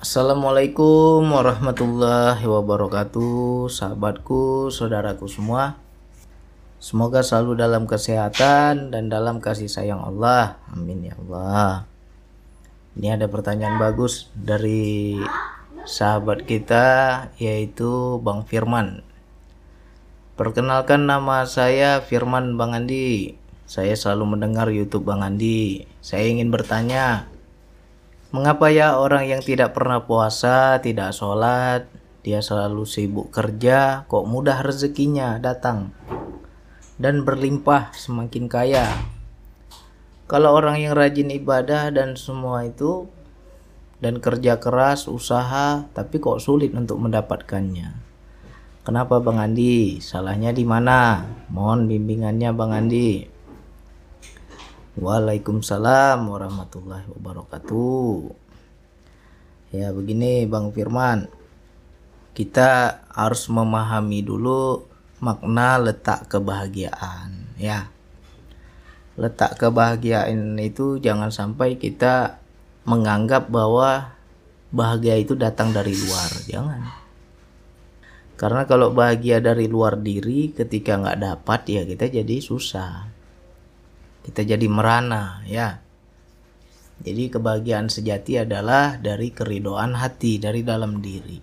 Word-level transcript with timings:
Assalamualaikum 0.00 1.28
warahmatullahi 1.28 2.40
wabarakatuh 2.40 3.68
Sahabatku, 3.68 4.72
saudaraku 4.72 5.28
semua. 5.28 5.76
Semoga 6.80 7.20
selalu 7.20 7.60
dalam 7.60 7.84
kesehatan 7.84 8.96
dan 8.96 9.12
dalam 9.12 9.44
kasih 9.44 9.68
sayang 9.68 10.00
Allah. 10.00 10.56
Amin 10.72 11.04
ya 11.04 11.20
Allah. 11.20 11.84
Ini 12.96 13.20
ada 13.20 13.28
pertanyaan 13.28 13.76
bagus 13.76 14.32
dari 14.32 15.20
sahabat 15.84 16.48
kita 16.48 17.28
yaitu 17.36 18.16
Bang 18.24 18.48
Firman. 18.48 19.04
Perkenalkan 20.40 21.04
nama 21.04 21.44
saya 21.44 22.00
Firman 22.00 22.56
Bang 22.56 22.72
Andi. 22.72 23.36
Saya 23.68 23.92
selalu 23.92 24.32
mendengar 24.32 24.72
Youtube 24.72 25.04
Bang 25.04 25.20
Andi. 25.20 25.84
Saya 26.00 26.24
ingin 26.24 26.48
bertanya 26.48 27.28
Mengapa 28.30 28.70
ya 28.70 28.94
orang 28.94 29.26
yang 29.26 29.42
tidak 29.42 29.74
pernah 29.74 30.06
puasa, 30.06 30.78
tidak 30.78 31.10
sholat, 31.10 31.90
dia 32.22 32.38
selalu 32.38 32.86
sibuk 32.86 33.34
kerja, 33.34 34.06
kok 34.06 34.22
mudah 34.22 34.62
rezekinya 34.62 35.42
datang 35.42 35.90
dan 37.00 37.26
berlimpah 37.26 37.90
semakin 37.90 38.46
kaya? 38.46 38.86
Kalau 40.30 40.54
orang 40.54 40.78
yang 40.78 40.94
rajin 40.94 41.26
ibadah 41.32 41.90
dan 41.90 42.14
semua 42.14 42.70
itu 42.70 43.10
dan 43.98 44.22
kerja 44.22 44.62
keras, 44.62 45.10
usaha, 45.10 45.90
tapi 45.90 46.22
kok 46.22 46.38
sulit 46.38 46.70
untuk 46.70 47.02
mendapatkannya. 47.02 47.98
Kenapa 48.86 49.18
Bang 49.18 49.42
Andi? 49.42 49.98
Salahnya 49.98 50.54
di 50.54 50.62
mana? 50.62 51.26
Mohon 51.50 51.90
bimbingannya 51.90 52.54
Bang 52.54 52.70
Andi. 52.70 53.39
Waalaikumsalam 55.00 56.28
warahmatullahi 56.28 57.08
wabarakatuh. 57.08 58.36
Ya 59.72 59.96
begini 59.96 60.44
Bang 60.44 60.76
Firman, 60.76 61.24
kita 62.36 63.00
harus 63.08 63.48
memahami 63.48 64.20
dulu 64.20 64.84
makna 65.24 65.80
letak 65.80 66.28
kebahagiaan 66.28 67.32
ya. 67.56 67.88
Letak 69.16 69.56
kebahagiaan 69.56 70.60
itu 70.60 71.00
jangan 71.00 71.32
sampai 71.32 71.80
kita 71.80 72.36
menganggap 72.84 73.48
bahwa 73.48 74.12
bahagia 74.68 75.16
itu 75.16 75.32
datang 75.32 75.72
dari 75.72 75.96
luar, 75.96 76.28
jangan. 76.44 76.92
Karena 78.36 78.68
kalau 78.68 78.92
bahagia 78.92 79.40
dari 79.40 79.64
luar 79.64 79.96
diri 79.96 80.52
ketika 80.52 81.00
nggak 81.00 81.24
dapat 81.24 81.60
ya 81.72 81.82
kita 81.88 82.12
jadi 82.12 82.36
susah 82.44 83.09
kita 84.26 84.44
jadi 84.44 84.66
merana 84.68 85.40
ya. 85.48 85.80
Jadi 87.00 87.32
kebahagiaan 87.32 87.88
sejati 87.88 88.44
adalah 88.44 89.00
dari 89.00 89.32
keridoan 89.32 89.96
hati 89.96 90.36
dari 90.36 90.60
dalam 90.60 91.00
diri. 91.00 91.40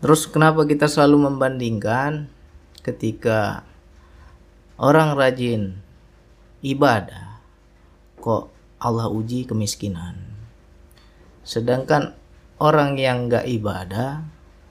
Terus 0.00 0.24
kenapa 0.24 0.64
kita 0.64 0.88
selalu 0.88 1.28
membandingkan 1.28 2.32
ketika 2.80 3.68
orang 4.80 5.12
rajin 5.12 5.76
ibadah 6.64 7.44
kok 8.16 8.48
Allah 8.80 9.12
uji 9.12 9.44
kemiskinan? 9.44 10.16
Sedangkan 11.44 12.16
orang 12.56 12.96
yang 12.96 13.28
nggak 13.28 13.44
ibadah 13.44 14.24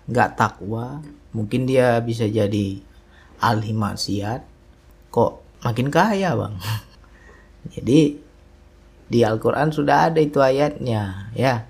nggak 0.09 0.33
takwa 0.33 1.05
mungkin 1.37 1.69
dia 1.69 2.01
bisa 2.01 2.25
jadi 2.25 2.81
ahli 3.37 3.71
maksiat 3.77 4.41
kok 5.13 5.48
makin 5.65 5.87
kaya 5.91 6.35
bang. 6.35 6.55
Jadi 7.73 8.19
di 9.09 9.19
Al-Quran 9.25 9.73
sudah 9.73 10.11
ada 10.11 10.19
itu 10.21 10.39
ayatnya 10.39 11.33
ya. 11.33 11.65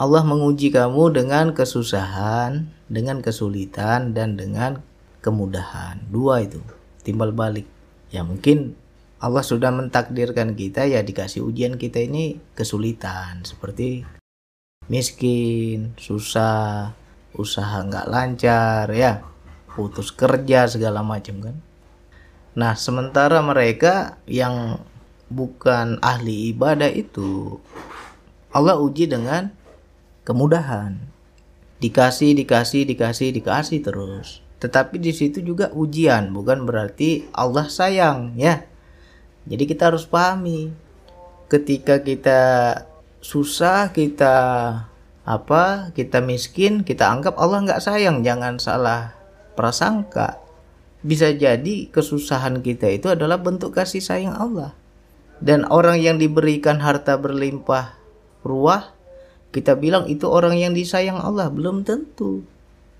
Allah 0.00 0.24
menguji 0.24 0.72
kamu 0.72 1.12
dengan 1.12 1.52
kesusahan 1.52 2.72
dengan 2.88 3.20
kesulitan 3.20 4.16
dan 4.16 4.40
dengan 4.40 4.80
kemudahan. 5.20 6.00
Dua 6.08 6.40
itu 6.40 6.64
timbal 7.04 7.36
balik. 7.36 7.68
Ya 8.08 8.24
mungkin 8.24 8.80
Allah 9.20 9.44
sudah 9.44 9.68
mentakdirkan 9.68 10.56
kita 10.56 10.88
ya 10.88 11.04
dikasih 11.04 11.44
ujian 11.44 11.76
kita 11.76 12.00
ini 12.00 12.40
kesulitan 12.56 13.44
seperti 13.44 14.08
miskin 14.88 15.92
susah 16.00 16.96
usaha 17.36 17.84
nggak 17.84 18.08
lancar 18.08 18.88
ya 18.90 19.20
putus 19.70 20.10
kerja 20.10 20.66
segala 20.66 21.04
macam 21.04 21.38
kan 21.44 21.56
Nah, 22.60 22.76
sementara 22.76 23.40
mereka 23.40 24.20
yang 24.28 24.84
bukan 25.32 25.96
ahli 26.04 26.52
ibadah 26.52 26.92
itu 26.92 27.56
Allah 28.52 28.76
uji 28.76 29.08
dengan 29.08 29.48
kemudahan. 30.28 31.00
Dikasih, 31.80 32.36
dikasih, 32.36 32.84
dikasih, 32.84 33.32
dikasih 33.32 33.80
terus. 33.80 34.44
Tetapi 34.60 35.00
di 35.00 35.08
situ 35.16 35.40
juga 35.40 35.72
ujian, 35.72 36.36
bukan 36.36 36.68
berarti 36.68 37.32
Allah 37.32 37.64
sayang, 37.72 38.36
ya. 38.36 38.68
Jadi 39.48 39.64
kita 39.64 39.88
harus 39.88 40.04
pahami 40.04 40.68
ketika 41.48 42.04
kita 42.04 42.40
susah, 43.24 43.88
kita 43.88 44.36
apa, 45.24 45.96
kita 45.96 46.20
miskin, 46.20 46.84
kita 46.84 47.08
anggap 47.08 47.40
Allah 47.40 47.64
nggak 47.64 47.80
sayang. 47.80 48.20
Jangan 48.20 48.60
salah 48.60 49.16
prasangka 49.56 50.49
bisa 51.00 51.32
jadi 51.32 51.88
kesusahan 51.88 52.60
kita 52.60 52.92
itu 52.92 53.08
adalah 53.08 53.40
bentuk 53.40 53.72
kasih 53.72 54.04
sayang 54.04 54.36
Allah. 54.36 54.76
Dan 55.40 55.64
orang 55.72 55.96
yang 55.96 56.20
diberikan 56.20 56.84
harta 56.84 57.16
berlimpah 57.16 57.96
ruah, 58.44 58.92
kita 59.50 59.74
bilang 59.74 60.04
itu 60.06 60.28
orang 60.28 60.60
yang 60.60 60.76
disayang 60.76 61.16
Allah, 61.16 61.48
belum 61.48 61.82
tentu. 61.82 62.44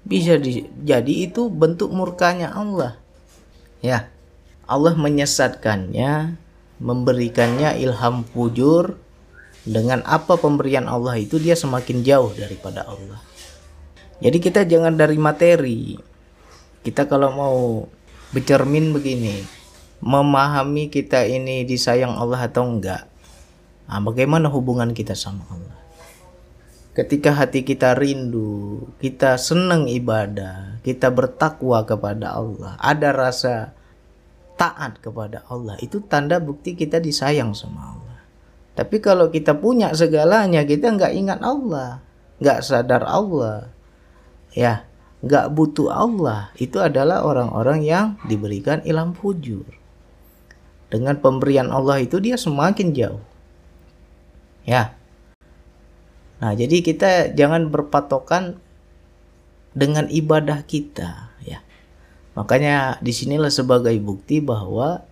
Bisa 0.01 0.41
di, 0.41 0.65
jadi 0.81 1.29
itu 1.29 1.53
bentuk 1.53 1.93
murkanya 1.93 2.57
Allah. 2.57 2.97
Ya. 3.85 4.09
Allah 4.65 4.95
menyesatkannya, 4.97 6.41
memberikannya 6.81 7.77
ilham 7.83 8.25
fujur 8.25 8.97
dengan 9.69 10.01
apa 10.09 10.41
pemberian 10.41 10.89
Allah 10.89 11.21
itu 11.21 11.37
dia 11.37 11.59
semakin 11.59 12.01
jauh 12.07 12.33
daripada 12.33 12.87
Allah. 12.89 13.21
Jadi 14.21 14.39
kita 14.41 14.65
jangan 14.65 14.97
dari 14.97 15.19
materi, 15.21 15.99
kita 16.81 17.05
kalau 17.07 17.29
mau 17.33 17.59
bercermin 18.33 18.95
begini 18.97 19.45
memahami 20.01 20.89
kita 20.89 21.29
ini 21.29 21.69
disayang 21.69 22.17
Allah 22.17 22.49
atau 22.49 22.65
enggak 22.65 23.05
nah, 23.85 24.01
bagaimana 24.01 24.49
hubungan 24.49 24.97
kita 24.97 25.13
sama 25.13 25.45
Allah? 25.51 25.79
Ketika 26.91 27.37
hati 27.37 27.63
kita 27.63 27.95
rindu 27.95 28.83
kita 28.99 29.39
senang 29.39 29.87
ibadah 29.87 30.83
kita 30.83 31.13
bertakwa 31.13 31.87
kepada 31.87 32.35
Allah 32.35 32.75
ada 32.81 33.15
rasa 33.15 33.77
taat 34.59 35.01
kepada 35.01 35.47
Allah 35.49 35.79
itu 35.81 36.03
tanda 36.05 36.37
bukti 36.37 36.77
kita 36.77 37.01
disayang 37.01 37.57
sama 37.57 37.97
Allah. 37.97 38.19
Tapi 38.77 39.01
kalau 39.01 39.29
kita 39.29 39.57
punya 39.57 39.93
segalanya 39.93 40.65
kita 40.65 40.93
nggak 40.93 41.13
ingat 41.15 41.41
Allah 41.41 42.05
nggak 42.41 42.61
sadar 42.65 43.05
Allah 43.05 43.69
ya 44.57 44.90
nggak 45.21 45.53
butuh 45.53 45.89
Allah. 45.93 46.53
Itu 46.57 46.81
adalah 46.81 47.25
orang-orang 47.25 47.85
yang 47.85 48.07
diberikan 48.25 48.81
ilham 48.89 49.13
fujur. 49.13 49.65
Dengan 50.91 51.21
pemberian 51.23 51.71
Allah 51.71 52.03
itu 52.03 52.19
dia 52.19 52.35
semakin 52.35 52.91
jauh. 52.97 53.23
Ya. 54.67 54.97
Nah 56.41 56.53
jadi 56.57 56.81
kita 56.81 57.37
jangan 57.37 57.69
berpatokan 57.69 58.59
dengan 59.77 60.09
ibadah 60.11 60.67
kita 60.67 61.31
ya. 61.45 61.63
Makanya 62.35 62.99
di 63.05 63.13
sinilah 63.15 63.53
sebagai 63.53 63.95
bukti 64.03 64.43
bahwa 64.43 65.05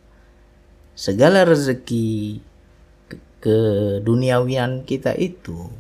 segala 0.98 1.46
rezeki 1.46 2.42
ke, 3.06 3.16
ke 3.38 3.58
duniawian 4.02 4.82
kita 4.82 5.14
itu 5.14 5.70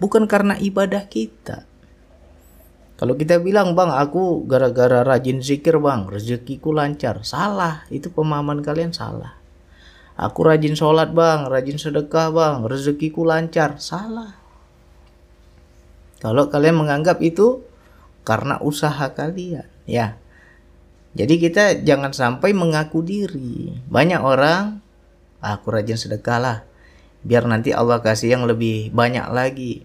bukan 0.00 0.24
karena 0.24 0.56
ibadah 0.56 1.04
kita 1.04 1.68
kalau 2.94 3.18
kita 3.18 3.42
bilang 3.42 3.74
bang 3.74 3.90
aku 3.90 4.46
gara-gara 4.46 5.02
rajin 5.02 5.42
zikir 5.42 5.82
bang 5.82 6.06
rezekiku 6.06 6.70
lancar. 6.70 7.26
Salah 7.26 7.82
itu 7.90 8.06
pemahaman 8.14 8.62
kalian 8.62 8.94
salah. 8.94 9.34
Aku 10.14 10.46
rajin 10.46 10.78
sholat 10.78 11.10
bang 11.10 11.50
rajin 11.50 11.74
sedekah 11.74 12.30
bang 12.30 12.62
rezekiku 12.62 13.26
lancar. 13.26 13.82
Salah. 13.82 14.38
Kalau 16.22 16.46
kalian 16.46 16.78
menganggap 16.78 17.18
itu 17.18 17.66
karena 18.22 18.62
usaha 18.62 19.10
kalian 19.10 19.66
ya. 19.90 20.14
Jadi 21.18 21.34
kita 21.42 21.82
jangan 21.82 22.14
sampai 22.14 22.54
mengaku 22.54 23.02
diri. 23.02 23.74
Banyak 23.90 24.22
orang 24.22 24.78
aku 25.42 25.66
rajin 25.74 25.98
sedekah 25.98 26.38
lah 26.38 26.58
Biar 27.24 27.48
nanti 27.48 27.72
Allah 27.72 28.04
kasih 28.04 28.36
yang 28.36 28.44
lebih 28.44 28.92
banyak 28.92 29.24
lagi. 29.32 29.80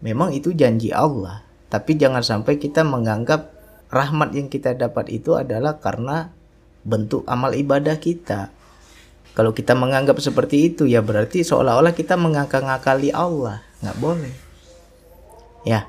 Memang 0.00 0.32
itu 0.32 0.56
janji 0.56 0.88
Allah 0.88 1.51
tapi 1.72 1.96
jangan 1.96 2.20
sampai 2.20 2.60
kita 2.60 2.84
menganggap 2.84 3.48
rahmat 3.88 4.36
yang 4.36 4.52
kita 4.52 4.76
dapat 4.76 5.08
itu 5.08 5.32
adalah 5.40 5.80
karena 5.80 6.28
bentuk 6.84 7.24
amal 7.24 7.56
ibadah 7.56 7.96
kita. 7.96 8.52
Kalau 9.32 9.56
kita 9.56 9.72
menganggap 9.72 10.20
seperti 10.20 10.68
itu 10.68 10.84
ya 10.84 11.00
berarti 11.00 11.40
seolah-olah 11.40 11.96
kita 11.96 12.20
mengakal-ngakali 12.20 13.08
Allah. 13.16 13.64
Nggak 13.80 13.98
boleh. 14.04 14.34
Ya. 15.64 15.88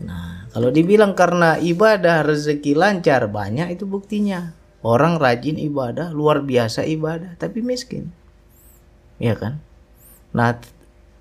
Nah, 0.00 0.48
kalau 0.56 0.72
dibilang 0.72 1.12
karena 1.12 1.60
ibadah 1.60 2.24
rezeki 2.24 2.72
lancar 2.72 3.28
banyak 3.28 3.76
itu 3.76 3.84
buktinya. 3.84 4.56
Orang 4.80 5.20
rajin 5.20 5.60
ibadah, 5.60 6.10
luar 6.10 6.40
biasa 6.42 6.88
ibadah, 6.88 7.36
tapi 7.36 7.60
miskin. 7.60 8.10
Ya 9.20 9.36
kan? 9.36 9.62
Nah, 10.34 10.58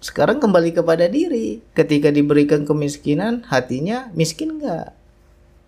sekarang 0.01 0.41
kembali 0.41 0.73
kepada 0.73 1.05
diri. 1.05 1.61
Ketika 1.77 2.09
diberikan 2.09 2.65
kemiskinan, 2.65 3.45
hatinya 3.45 4.09
miskin 4.17 4.57
enggak? 4.57 4.97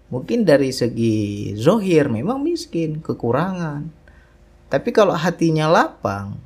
Mungkin 0.10 0.46
dari 0.46 0.74
segi 0.74 1.54
zohir 1.54 2.10
memang 2.10 2.42
miskin, 2.42 3.02
kekurangan. 3.02 3.94
Tapi 4.74 4.90
kalau 4.90 5.14
hatinya 5.14 5.70
lapang, 5.70 6.42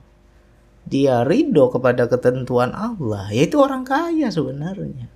dia 0.87 1.23
ridho 1.23 1.67
kepada 1.71 2.11
ketentuan 2.11 2.75
Allah, 2.75 3.31
yaitu 3.31 3.59
orang 3.59 3.87
kaya 3.87 4.31
sebenarnya. 4.31 5.07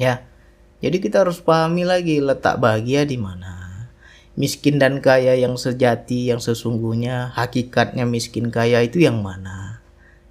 Ya, 0.00 0.24
jadi 0.80 0.96
kita 0.96 1.24
harus 1.24 1.44
pahami 1.44 1.84
lagi 1.84 2.24
letak 2.24 2.56
bahagia 2.56 3.04
di 3.04 3.20
mana. 3.20 3.88
Miskin 4.36 4.80
dan 4.80 5.04
kaya 5.04 5.36
yang 5.36 5.60
sejati, 5.60 6.32
yang 6.32 6.40
sesungguhnya, 6.40 7.36
hakikatnya 7.36 8.08
miskin 8.08 8.48
kaya 8.48 8.80
itu 8.80 9.04
yang 9.04 9.20
mana? 9.20 9.69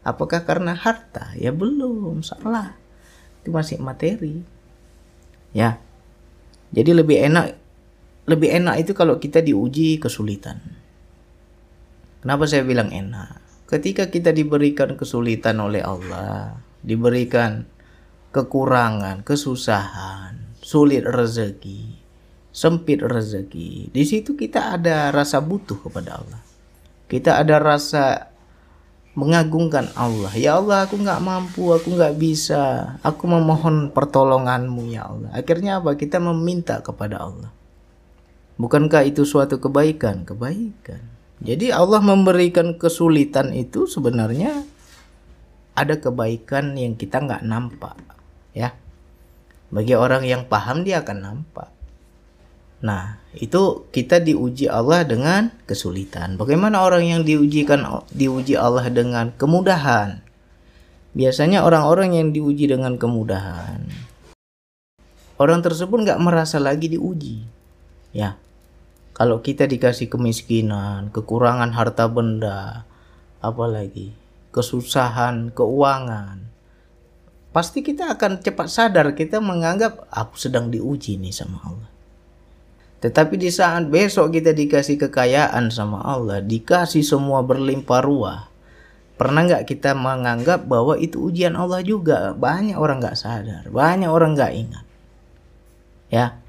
Apakah 0.10 0.42
karena 0.42 0.74
harta? 0.74 1.38
Ya 1.38 1.54
belum, 1.54 2.26
salah. 2.26 2.74
Itu 3.46 3.54
masih 3.54 3.78
materi. 3.78 4.42
Ya. 5.54 5.78
Jadi 6.74 6.98
lebih 6.98 7.18
enak 7.30 7.58
lebih 8.30 8.54
enak 8.62 8.86
itu 8.86 8.94
kalau 8.94 9.18
kita 9.18 9.42
diuji 9.42 9.98
kesulitan. 9.98 10.62
Kenapa 12.22 12.46
saya 12.46 12.62
bilang 12.62 12.94
enak? 12.94 13.42
Ketika 13.66 14.14
kita 14.14 14.30
diberikan 14.30 14.94
kesulitan 14.94 15.58
oleh 15.58 15.82
Allah, 15.82 16.62
diberikan 16.86 17.66
kekurangan, 18.30 19.26
kesusahan, 19.26 20.54
sulit 20.62 21.02
rezeki, 21.10 21.98
sempit 22.54 23.02
rezeki, 23.02 23.90
di 23.90 24.04
situ 24.06 24.38
kita 24.38 24.78
ada 24.78 25.10
rasa 25.10 25.42
butuh 25.42 25.82
kepada 25.82 26.22
Allah. 26.22 26.42
Kita 27.10 27.42
ada 27.42 27.58
rasa 27.58 28.29
mengagungkan 29.18 29.90
Allah. 29.98 30.32
Ya 30.38 30.58
Allah, 30.58 30.86
aku 30.86 31.00
nggak 31.02 31.22
mampu, 31.24 31.74
aku 31.74 31.98
nggak 31.98 32.16
bisa. 32.20 32.96
Aku 33.02 33.26
memohon 33.26 33.90
pertolonganmu 33.90 34.94
ya 34.94 35.10
Allah. 35.10 35.30
Akhirnya 35.34 35.82
apa? 35.82 35.98
Kita 35.98 36.22
meminta 36.22 36.82
kepada 36.86 37.26
Allah. 37.26 37.50
Bukankah 38.60 39.08
itu 39.08 39.24
suatu 39.24 39.58
kebaikan? 39.58 40.28
Kebaikan. 40.28 41.00
Jadi 41.40 41.72
Allah 41.72 42.04
memberikan 42.04 42.76
kesulitan 42.76 43.56
itu 43.56 43.88
sebenarnya 43.88 44.68
ada 45.72 45.96
kebaikan 45.96 46.76
yang 46.76 47.00
kita 47.00 47.24
nggak 47.24 47.48
nampak. 47.48 47.96
Ya. 48.52 48.76
Bagi 49.72 49.96
orang 49.96 50.28
yang 50.28 50.44
paham 50.52 50.84
dia 50.84 51.00
akan 51.00 51.18
nampak. 51.24 51.72
Nah, 52.80 53.20
itu 53.36 53.84
kita 53.92 54.24
diuji 54.24 54.72
Allah 54.72 55.04
dengan 55.04 55.52
kesulitan. 55.68 56.40
Bagaimana 56.40 56.80
orang 56.80 57.04
yang 57.04 57.22
diujikan 57.28 57.84
diuji 58.16 58.56
Allah 58.56 58.88
dengan 58.88 59.36
kemudahan? 59.36 60.24
Biasanya 61.12 61.68
orang-orang 61.68 62.16
yang 62.16 62.28
diuji 62.31 62.70
dengan 62.70 62.96
kemudahan, 62.96 63.81
orang 65.42 65.60
tersebut 65.66 66.06
nggak 66.06 66.22
merasa 66.22 66.62
lagi 66.62 66.86
diuji. 66.86 67.44
Ya, 68.14 68.38
kalau 69.18 69.44
kita 69.44 69.66
dikasih 69.66 70.08
kemiskinan, 70.08 71.10
kekurangan 71.10 71.74
harta 71.74 72.06
benda, 72.08 72.86
apalagi 73.44 74.16
kesusahan 74.56 75.52
keuangan, 75.52 76.46
pasti 77.52 77.84
kita 77.84 78.16
akan 78.16 78.40
cepat 78.40 78.68
sadar 78.70 79.12
kita 79.18 79.42
menganggap 79.42 80.06
aku 80.14 80.38
sedang 80.38 80.70
diuji 80.70 81.18
nih 81.18 81.34
sama 81.34 81.58
Allah. 81.66 81.90
Tetapi 83.00 83.40
di 83.40 83.48
saat 83.48 83.88
besok 83.88 84.36
kita 84.36 84.51
dikasih 84.51 85.00
kekayaan 85.00 85.72
sama 85.72 86.04
Allah, 86.04 86.44
dikasih 86.44 87.00
semua 87.00 87.40
berlimpah 87.40 88.04
ruah, 88.04 88.51
pernah 89.16 89.48
nggak 89.48 89.72
kita 89.72 89.96
menganggap 89.96 90.68
bahwa 90.68 91.00
itu 91.00 91.31
ujian 91.31 91.56
Allah 91.56 91.80
juga? 91.80 92.36
Banyak 92.36 92.75
orang 92.75 93.00
nggak 93.00 93.16
sadar, 93.16 93.63
banyak 93.72 94.12
orang 94.12 94.36
nggak 94.36 94.51
ingat. 94.51 94.86
Ya. 96.12 96.44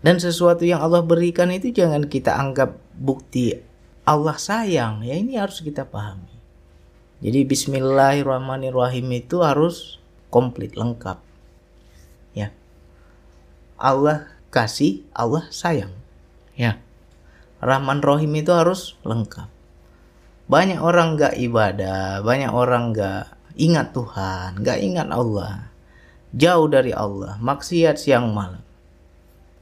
Dan 0.00 0.22
sesuatu 0.22 0.62
yang 0.62 0.80
Allah 0.80 1.02
berikan 1.04 1.52
itu 1.52 1.68
jangan 1.74 2.06
kita 2.06 2.32
anggap 2.38 2.78
bukti 2.96 3.58
Allah 4.06 4.38
sayang. 4.38 5.02
Ya 5.02 5.18
ini 5.18 5.34
harus 5.34 5.60
kita 5.60 5.82
pahami. 5.82 6.30
Jadi 7.20 7.42
Bismillahirrahmanirrahim 7.42 9.08
itu 9.18 9.42
harus 9.42 9.98
komplit 10.30 10.78
lengkap. 10.78 11.18
Ya. 12.38 12.54
Allah 13.80 14.35
kasih, 14.50 15.04
Allah 15.12 15.46
sayang. 15.52 15.92
Ya. 16.56 16.80
Rahman 17.60 18.04
Rohim 18.04 18.32
itu 18.36 18.52
harus 18.52 18.94
lengkap. 19.02 19.48
Banyak 20.46 20.78
orang 20.78 21.18
gak 21.18 21.34
ibadah, 21.40 22.22
banyak 22.22 22.52
orang 22.54 22.94
gak 22.94 23.34
ingat 23.58 23.90
Tuhan, 23.90 24.62
gak 24.62 24.78
ingat 24.78 25.08
Allah. 25.10 25.72
Jauh 26.36 26.68
dari 26.68 26.92
Allah, 26.92 27.40
maksiat 27.40 27.96
siang 27.98 28.30
malam. 28.30 28.62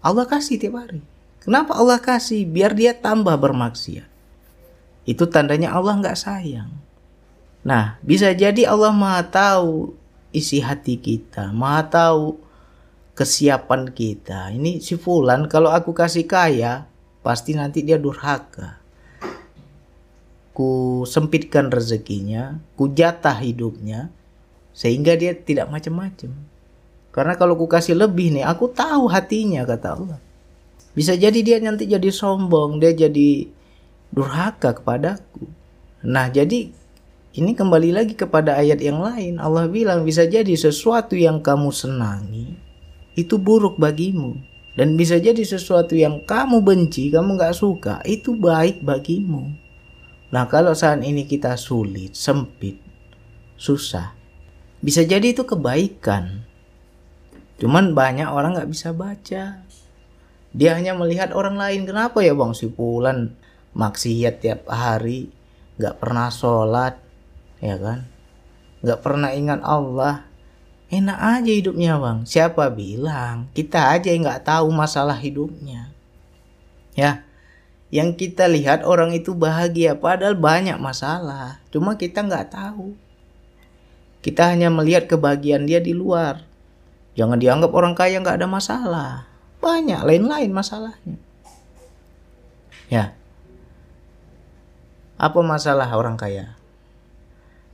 Allah 0.04 0.28
kasih 0.28 0.60
tiap 0.60 0.76
hari. 0.76 1.00
Kenapa 1.40 1.76
Allah 1.76 1.96
kasih? 1.96 2.44
Biar 2.44 2.76
dia 2.76 2.92
tambah 2.92 3.36
bermaksiat. 3.40 4.08
Itu 5.08 5.24
tandanya 5.28 5.72
Allah 5.72 5.96
gak 6.00 6.20
sayang. 6.20 6.68
Nah, 7.64 7.96
bisa 8.04 8.32
jadi 8.36 8.68
Allah 8.68 8.92
maha 8.92 9.24
tahu 9.24 9.96
isi 10.36 10.60
hati 10.60 11.00
kita, 11.00 11.48
maha 11.56 11.88
tahu 11.88 12.36
kesiapan 13.14 13.94
kita. 13.94 14.50
Ini 14.50 14.82
si 14.82 14.98
Fulan 14.98 15.46
kalau 15.46 15.70
aku 15.70 15.94
kasih 15.94 16.26
kaya, 16.26 16.90
pasti 17.22 17.54
nanti 17.54 17.86
dia 17.86 17.96
durhaka. 17.96 18.82
Ku 20.54 21.02
sempitkan 21.06 21.70
rezekinya, 21.70 22.58
ku 22.78 22.90
jatah 22.90 23.38
hidupnya, 23.42 24.10
sehingga 24.74 25.14
dia 25.18 25.34
tidak 25.34 25.70
macam-macam. 25.70 26.30
Karena 27.14 27.34
kalau 27.38 27.54
ku 27.54 27.70
kasih 27.70 27.94
lebih 27.94 28.34
nih, 28.34 28.46
aku 28.46 28.70
tahu 28.70 29.06
hatinya 29.06 29.62
kata 29.62 29.88
Allah. 29.94 30.18
Bisa 30.94 31.14
jadi 31.14 31.38
dia 31.42 31.58
nanti 31.58 31.86
jadi 31.86 32.10
sombong, 32.10 32.78
dia 32.78 32.94
jadi 32.94 33.50
durhaka 34.14 34.78
kepadaku. 34.78 35.46
Nah, 36.06 36.30
jadi 36.30 36.70
ini 37.34 37.50
kembali 37.54 37.90
lagi 37.90 38.14
kepada 38.14 38.54
ayat 38.58 38.78
yang 38.78 39.02
lain. 39.02 39.42
Allah 39.42 39.66
bilang 39.66 40.06
bisa 40.06 40.22
jadi 40.22 40.54
sesuatu 40.54 41.18
yang 41.18 41.42
kamu 41.42 41.74
senangi 41.74 42.63
itu 43.14 43.38
buruk 43.38 43.78
bagimu 43.78 44.38
dan 44.74 44.98
bisa 44.98 45.22
jadi 45.22 45.38
sesuatu 45.38 45.94
yang 45.94 46.26
kamu 46.26 46.58
benci, 46.62 47.10
kamu 47.14 47.38
nggak 47.38 47.54
suka, 47.54 48.02
itu 48.02 48.34
baik 48.34 48.82
bagimu. 48.82 49.54
Nah 50.34 50.50
kalau 50.50 50.74
saat 50.74 50.98
ini 51.06 51.30
kita 51.30 51.54
sulit, 51.54 52.18
sempit, 52.18 52.82
susah, 53.54 54.18
bisa 54.82 55.06
jadi 55.06 55.30
itu 55.30 55.46
kebaikan. 55.46 56.42
Cuman 57.62 57.94
banyak 57.94 58.26
orang 58.26 58.58
nggak 58.58 58.70
bisa 58.74 58.90
baca. 58.90 59.62
Dia 60.54 60.70
hanya 60.74 60.94
melihat 60.98 61.30
orang 61.34 61.54
lain. 61.54 61.86
Kenapa 61.86 62.22
ya 62.22 62.34
bang 62.34 62.50
si 62.50 62.66
Pulan 62.66 63.34
maksiat 63.78 64.42
tiap 64.42 64.66
hari, 64.66 65.30
nggak 65.78 66.02
pernah 66.02 66.30
sholat, 66.34 66.98
ya 67.62 67.78
kan? 67.78 68.10
Nggak 68.82 69.00
pernah 69.06 69.30
ingat 69.34 69.60
Allah, 69.62 70.26
enak 70.94 71.18
aja 71.18 71.52
hidupnya 71.52 71.98
bang. 71.98 72.18
Siapa 72.22 72.70
bilang? 72.70 73.50
Kita 73.50 73.90
aja 73.90 74.14
yang 74.14 74.22
nggak 74.22 74.46
tahu 74.46 74.70
masalah 74.70 75.18
hidupnya. 75.18 75.90
Ya 76.94 77.26
yang 77.94 78.18
kita 78.18 78.50
lihat 78.50 78.82
orang 78.82 79.14
itu 79.14 79.38
bahagia 79.38 79.94
padahal 79.94 80.34
banyak 80.34 80.74
masalah. 80.82 81.62
Cuma 81.70 81.94
kita 81.94 82.26
nggak 82.26 82.50
tahu. 82.50 82.98
Kita 84.18 84.50
hanya 84.50 84.66
melihat 84.66 85.06
kebahagiaan 85.06 85.62
dia 85.62 85.78
di 85.78 85.94
luar. 85.94 86.42
Jangan 87.14 87.38
dianggap 87.38 87.70
orang 87.70 87.94
kaya 87.94 88.18
nggak 88.18 88.42
ada 88.42 88.50
masalah. 88.50 89.30
Banyak 89.62 90.02
lain-lain 90.02 90.50
masalahnya. 90.50 91.22
Ya. 92.90 93.14
Apa 95.14 95.38
masalah 95.46 95.86
orang 95.94 96.18
kaya 96.18 96.58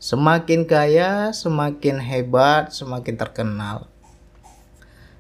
Semakin 0.00 0.64
kaya, 0.64 1.28
semakin 1.37 2.00
hebat, 2.00 2.73
semakin 2.73 3.21
terkenal. 3.21 3.85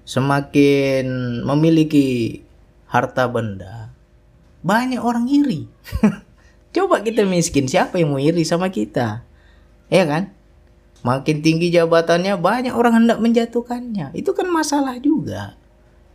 Semakin 0.08 1.04
memiliki 1.44 2.40
harta 2.88 3.28
benda, 3.28 3.92
banyak 4.64 4.96
orang 4.96 5.28
iri. 5.28 5.68
Coba 6.74 7.04
kita 7.04 7.28
miskin, 7.28 7.68
siapa 7.68 8.00
yang 8.00 8.16
mau 8.16 8.18
iri 8.24 8.40
sama 8.40 8.72
kita? 8.72 9.20
Ya 9.92 10.08
kan? 10.08 10.32
Makin 11.04 11.44
tinggi 11.44 11.68
jabatannya, 11.68 12.40
banyak 12.40 12.72
orang 12.72 13.04
hendak 13.04 13.20
menjatuhkannya. 13.20 14.16
Itu 14.16 14.32
kan 14.32 14.48
masalah 14.48 14.96
juga. 14.96 15.60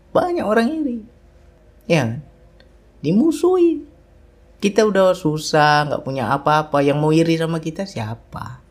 Banyak 0.09 0.41
orang 0.41 0.67
iri. 0.73 0.99
Ya 1.85 2.01
kan? 2.01 2.25
Dimusuhi 3.05 3.85
kita 4.65 4.81
udah 4.81 5.13
susah 5.13 5.85
nggak 5.85 6.01
punya 6.01 6.33
apa-apa 6.33 6.81
yang 6.81 6.97
mau 6.97 7.13
iri 7.13 7.37
sama 7.37 7.61
kita 7.61 7.85
siapa 7.85 8.65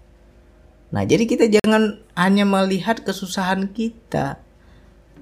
Nah, 0.94 1.02
jadi 1.02 1.26
kita 1.26 1.50
jangan 1.50 1.98
hanya 2.14 2.46
melihat 2.46 3.02
kesusahan 3.02 3.66
kita. 3.74 4.38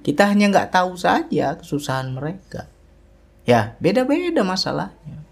Kita 0.05 0.29
hanya 0.29 0.53
nggak 0.53 0.69
tahu 0.69 0.93
saja 0.93 1.57
kesusahan 1.57 2.13
mereka. 2.13 2.69
Ya, 3.49 3.73
beda-beda 3.81 4.45
masalahnya. 4.45 5.25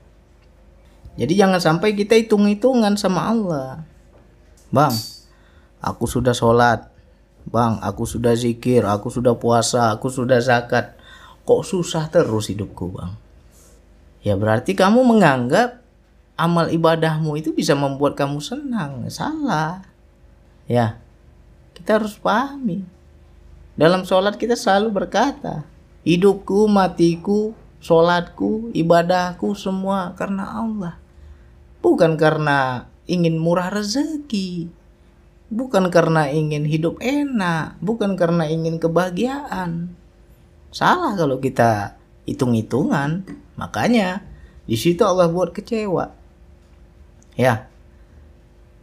Jadi 1.14 1.38
jangan 1.38 1.62
sampai 1.62 1.94
kita 1.94 2.18
hitung-hitungan 2.18 2.98
sama 2.98 3.30
Allah. 3.30 3.86
Bang, 4.74 4.98
aku 5.78 6.10
sudah 6.10 6.34
sholat. 6.34 6.90
Bang, 7.46 7.78
aku 7.78 8.10
sudah 8.10 8.34
zikir, 8.34 8.82
aku 8.82 9.14
sudah 9.14 9.38
puasa, 9.38 9.94
aku 9.94 10.10
sudah 10.10 10.42
zakat. 10.42 10.98
Kok 11.46 11.62
susah 11.62 12.10
terus 12.10 12.50
hidupku, 12.50 12.90
Bang? 12.90 13.14
Ya 14.22 14.38
berarti 14.38 14.78
kamu 14.78 15.02
menganggap 15.02 15.82
amal 16.38 16.70
ibadahmu 16.70 17.38
itu 17.38 17.54
bisa 17.54 17.74
membuat 17.74 18.18
kamu 18.18 18.42
senang. 18.42 19.06
Salah. 19.10 19.86
Ya, 20.70 21.02
kita 21.74 21.98
harus 21.98 22.18
pahami. 22.18 22.86
Dalam 23.74 24.06
sholat 24.06 24.38
kita 24.38 24.54
selalu 24.54 24.94
berkata, 24.94 25.66
hidupku, 26.06 26.70
matiku, 26.70 27.58
sholatku, 27.82 28.70
ibadahku 28.78 29.58
semua 29.58 30.14
karena 30.14 30.46
Allah. 30.54 30.96
Bukan 31.82 32.14
karena 32.14 32.86
ingin 33.10 33.42
murah 33.42 33.74
rezeki. 33.74 34.70
Bukan 35.52 35.90
karena 35.90 36.30
ingin 36.30 36.64
hidup 36.64 37.02
enak. 37.02 37.76
Bukan 37.82 38.16
karena 38.16 38.46
ingin 38.46 38.78
kebahagiaan. 38.78 39.92
Salah 40.70 41.18
kalau 41.18 41.42
kita 41.42 41.98
hitung-hitungan. 42.30 43.26
Makanya 43.60 44.24
di 44.66 44.78
situ 44.80 45.04
Allah 45.04 45.28
buat 45.28 45.52
kecewa. 45.52 46.14
Ya, 47.36 47.68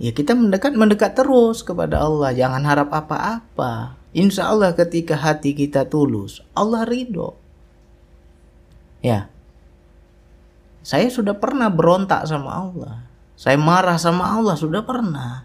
ya 0.01 0.11
kita 0.11 0.35
mendekat 0.35 0.75
mendekat 0.75 1.17
terus 1.17 1.63
kepada 1.63 2.03
Allah. 2.03 2.35
Jangan 2.35 2.63
harap 2.65 2.91
apa-apa. 2.93 3.97
Insya 4.17 4.49
Allah 4.51 4.73
ketika 4.73 5.15
hati 5.21 5.53
kita 5.53 5.85
tulus 5.85 6.41
Allah 6.57 6.89
ridho. 6.89 7.37
Ya. 9.05 9.31
Saya 10.81 11.13
sudah 11.13 11.37
pernah 11.37 11.69
berontak 11.69 12.25
sama 12.25 12.51
Allah. 12.57 13.05
Saya 13.37 13.61
marah 13.61 14.01
sama 14.01 14.33
Allah 14.33 14.57
sudah 14.57 14.83
pernah. 14.83 15.45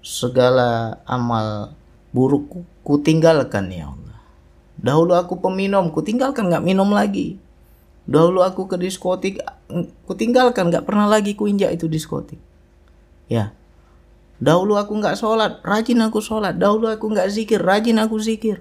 Segala 0.00 0.98
amal 1.04 1.76
buruk 2.10 2.64
ku 2.80 2.94
tinggalkan 3.04 3.68
ya 3.68 3.92
Allah. 3.92 4.18
Dahulu 4.80 5.12
aku 5.12 5.38
peminum 5.44 5.92
ku 5.92 6.00
tinggalkan 6.00 6.48
nggak 6.48 6.64
minum 6.64 6.88
lagi 6.88 7.36
dahulu 8.10 8.42
aku 8.42 8.66
ke 8.66 8.74
diskotik 8.74 9.38
ku 10.04 10.12
tinggalkan 10.18 10.66
nggak 10.68 10.82
pernah 10.82 11.06
lagi 11.06 11.38
ku 11.38 11.46
injak 11.46 11.70
itu 11.70 11.86
diskotik 11.86 12.42
Ya. 13.30 13.54
Dahulu 14.42 14.74
aku 14.74 14.98
nggak 14.98 15.14
sholat, 15.14 15.62
rajin 15.62 16.02
aku 16.02 16.18
sholat. 16.18 16.58
Dahulu 16.58 16.90
aku 16.90 17.14
nggak 17.14 17.30
zikir, 17.30 17.62
rajin 17.62 18.02
aku 18.02 18.18
zikir. 18.18 18.58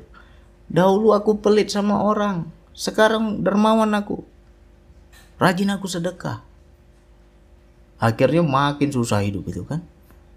Dahulu 0.70 1.18
aku 1.18 1.42
pelit 1.42 1.74
sama 1.74 2.06
orang, 2.06 2.46
sekarang 2.78 3.42
dermawan 3.42 3.90
aku. 3.98 4.22
Rajin 5.42 5.74
aku 5.74 5.90
sedekah. 5.90 6.46
Akhirnya 7.98 8.46
makin 8.46 8.94
susah 8.94 9.26
hidup 9.26 9.50
itu 9.50 9.66
kan. 9.66 9.82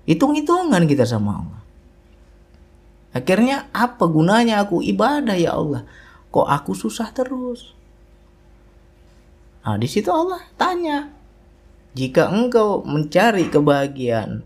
Hitung-hitungan 0.08 0.82
kita 0.88 1.04
sama 1.04 1.44
Allah. 1.44 1.60
Akhirnya 3.12 3.68
apa 3.76 4.08
gunanya 4.08 4.64
aku 4.64 4.80
ibadah 4.80 5.36
ya 5.36 5.52
Allah? 5.52 5.84
Kok 6.32 6.48
aku 6.48 6.72
susah 6.72 7.12
terus? 7.12 7.76
Nah, 9.62 9.78
di 9.78 9.86
situ 9.86 10.10
Allah 10.10 10.42
tanya, 10.58 11.06
jika 11.94 12.26
engkau 12.34 12.82
mencari 12.82 13.46
kebahagiaan, 13.46 14.42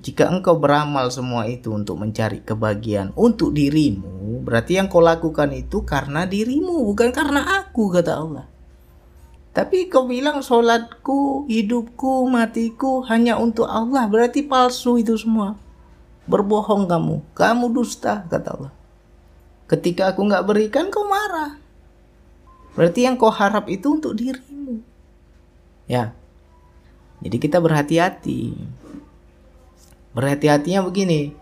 jika 0.00 0.30
engkau 0.30 0.56
beramal 0.56 1.10
semua 1.10 1.44
itu 1.50 1.74
untuk 1.74 2.00
mencari 2.00 2.40
kebahagiaan 2.40 3.12
untuk 3.18 3.52
dirimu, 3.52 4.40
berarti 4.46 4.80
yang 4.80 4.88
kau 4.88 5.04
lakukan 5.04 5.52
itu 5.52 5.84
karena 5.84 6.24
dirimu, 6.24 6.88
bukan 6.88 7.10
karena 7.12 7.42
aku, 7.60 7.90
kata 7.92 8.12
Allah. 8.14 8.46
Tapi 9.54 9.86
kau 9.86 10.06
bilang 10.06 10.40
sholatku, 10.40 11.46
hidupku, 11.46 12.26
matiku 12.26 13.04
hanya 13.06 13.36
untuk 13.36 13.68
Allah, 13.68 14.06
berarti 14.06 14.46
palsu 14.46 14.98
itu 14.98 15.14
semua. 15.20 15.54
Berbohong 16.24 16.88
kamu, 16.88 17.20
kamu 17.36 17.66
dusta, 17.70 18.24
kata 18.30 18.48
Allah. 18.56 18.72
Ketika 19.68 20.14
aku 20.14 20.24
nggak 20.24 20.46
berikan, 20.48 20.88
kau 20.88 21.04
marah. 21.04 21.63
Berarti 22.74 23.06
yang 23.06 23.14
kau 23.14 23.30
harap 23.30 23.70
itu 23.70 23.94
untuk 23.94 24.18
dirimu. 24.18 24.82
Ya, 25.86 26.14
jadi 27.24 27.36
kita 27.40 27.58
berhati-hati. 27.62 28.52
Berhati-hatinya 30.12 30.84
begini. 30.84 31.32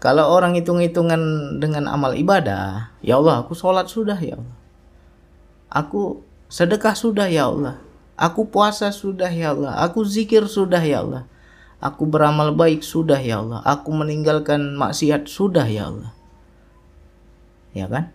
Kalau 0.00 0.32
orang 0.32 0.56
hitung-hitungan 0.56 1.20
dengan 1.60 1.84
amal 1.90 2.16
ibadah, 2.16 2.94
ya 3.04 3.20
Allah, 3.20 3.44
aku 3.44 3.52
sholat 3.52 3.90
sudah 3.90 4.16
ya 4.16 4.40
Allah. 4.40 4.56
Aku 5.68 6.24
sedekah 6.48 6.96
sudah 6.96 7.28
ya 7.28 7.50
Allah. 7.50 7.76
Aku 8.16 8.48
puasa 8.48 8.88
sudah 8.94 9.28
ya 9.28 9.52
Allah. 9.52 9.76
Aku 9.84 10.06
zikir 10.06 10.48
sudah 10.48 10.80
ya 10.80 11.04
Allah. 11.04 11.28
Aku 11.80 12.08
beramal 12.08 12.52
baik 12.52 12.80
sudah 12.80 13.20
ya 13.20 13.44
Allah. 13.44 13.60
Aku 13.64 13.92
meninggalkan 13.92 14.76
maksiat 14.76 15.28
sudah 15.28 15.64
ya 15.68 15.92
Allah. 15.92 16.12
Ya 17.76 17.88
kan? 17.90 18.12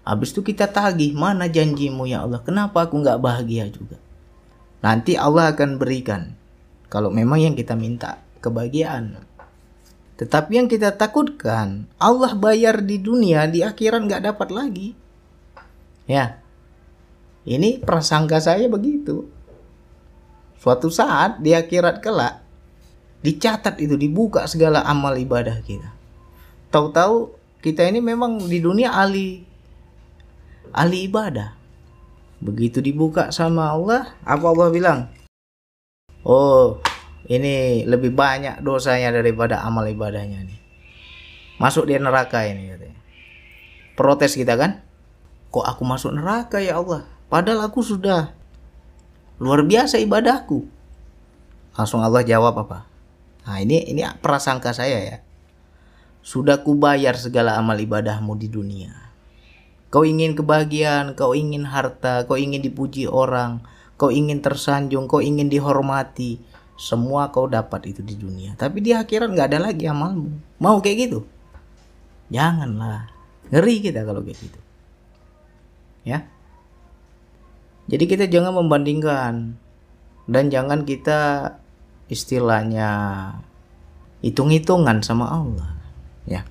Habis 0.00 0.32
itu 0.32 0.40
kita 0.40 0.66
tagih, 0.66 1.12
mana 1.12 1.46
janjimu 1.46 2.08
ya 2.08 2.24
Allah? 2.24 2.40
Kenapa 2.40 2.88
aku 2.88 2.98
nggak 3.00 3.20
bahagia 3.20 3.68
juga? 3.68 4.00
Nanti 4.80 5.14
Allah 5.14 5.52
akan 5.52 5.76
berikan. 5.76 6.34
Kalau 6.88 7.12
memang 7.12 7.38
yang 7.38 7.54
kita 7.54 7.76
minta 7.76 8.18
kebahagiaan. 8.40 9.20
Tetapi 10.16 10.52
yang 10.52 10.68
kita 10.68 10.96
takutkan, 10.96 11.88
Allah 11.96 12.36
bayar 12.36 12.84
di 12.84 13.00
dunia, 13.00 13.48
di 13.48 13.64
akhirat 13.64 14.04
nggak 14.04 14.24
dapat 14.32 14.48
lagi. 14.52 14.88
Ya, 16.04 16.40
ini 17.48 17.80
prasangka 17.80 18.36
saya 18.40 18.68
begitu. 18.68 19.28
Suatu 20.60 20.92
saat 20.92 21.40
di 21.40 21.56
akhirat 21.56 22.04
kelak, 22.04 22.44
dicatat 23.24 23.80
itu, 23.80 23.96
dibuka 23.96 24.44
segala 24.44 24.84
amal 24.84 25.16
ibadah 25.16 25.56
kita. 25.64 25.88
Tahu-tahu 26.68 27.32
kita 27.64 27.88
ini 27.88 28.04
memang 28.04 28.44
di 28.44 28.60
dunia 28.60 28.92
ahli 28.92 29.49
ahli 30.74 31.10
ibadah. 31.10 31.56
Begitu 32.40 32.80
dibuka 32.80 33.28
sama 33.34 33.76
Allah, 33.76 34.16
apa 34.24 34.46
Allah 34.48 34.68
bilang? 34.72 35.00
Oh, 36.24 36.80
ini 37.28 37.84
lebih 37.84 38.16
banyak 38.16 38.64
dosanya 38.64 39.12
daripada 39.12 39.60
amal 39.60 39.84
ibadahnya 39.84 40.40
nih. 40.48 40.60
Masuk 41.60 41.84
dia 41.84 42.00
neraka 42.00 42.48
ini. 42.48 42.72
Protes 43.92 44.32
kita 44.32 44.56
kan? 44.56 44.80
Kok 45.52 45.66
aku 45.66 45.82
masuk 45.84 46.16
neraka 46.16 46.56
ya 46.64 46.80
Allah? 46.80 47.04
Padahal 47.28 47.68
aku 47.68 47.84
sudah 47.84 48.32
luar 49.36 49.60
biasa 49.68 50.00
ibadahku. 50.00 50.64
Langsung 51.76 52.00
Allah 52.00 52.24
jawab 52.24 52.56
apa? 52.56 52.88
Nah 53.44 53.60
ini 53.60 53.84
ini 53.84 54.00
prasangka 54.24 54.72
saya 54.72 54.96
ya. 55.04 55.16
Sudah 56.24 56.64
kubayar 56.64 57.16
segala 57.16 57.56
amal 57.60 57.76
ibadahmu 57.76 58.36
di 58.36 58.48
dunia 58.48 59.09
Kau 59.90 60.06
ingin 60.06 60.38
kebahagiaan, 60.38 61.18
kau 61.18 61.34
ingin 61.34 61.66
harta, 61.66 62.22
kau 62.30 62.38
ingin 62.38 62.62
dipuji 62.62 63.10
orang, 63.10 63.66
kau 63.98 64.14
ingin 64.14 64.38
tersanjung, 64.38 65.10
kau 65.10 65.18
ingin 65.18 65.50
dihormati. 65.50 66.38
Semua 66.78 67.28
kau 67.34 67.50
dapat 67.50 67.90
itu 67.90 68.00
di 68.00 68.14
dunia. 68.16 68.54
Tapi 68.54 68.80
di 68.80 68.94
akhirat 68.94 69.34
nggak 69.34 69.48
ada 69.50 69.60
lagi 69.68 69.84
amalmu. 69.90 70.30
Mau 70.62 70.78
kayak 70.80 71.10
gitu? 71.10 71.26
Janganlah. 72.30 73.10
Ngeri 73.50 73.76
kita 73.82 74.06
kalau 74.06 74.22
kayak 74.22 74.38
gitu. 74.38 74.60
Ya. 76.06 76.24
Jadi 77.90 78.04
kita 78.06 78.24
jangan 78.30 78.54
membandingkan 78.54 79.58
dan 80.30 80.44
jangan 80.48 80.86
kita 80.86 81.52
istilahnya 82.06 82.88
hitung-hitungan 84.22 85.02
sama 85.02 85.26
Allah. 85.26 85.74
Ya. 86.24 86.46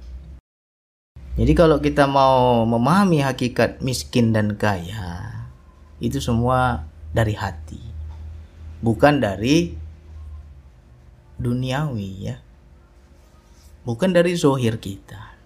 Jadi 1.40 1.56
kalau 1.56 1.80
kita 1.80 2.04
mau 2.04 2.68
memahami 2.68 3.24
hakikat 3.24 3.80
miskin 3.80 4.36
dan 4.36 4.60
kaya, 4.60 5.48
itu 6.04 6.20
semua 6.20 6.84
dari 7.16 7.32
hati. 7.32 7.80
Bukan 8.84 9.24
dari 9.24 9.72
duniawi 11.40 12.12
ya. 12.28 12.44
Bukan 13.88 14.12
dari 14.12 14.36
zohir 14.36 14.84
kita. 14.84 15.40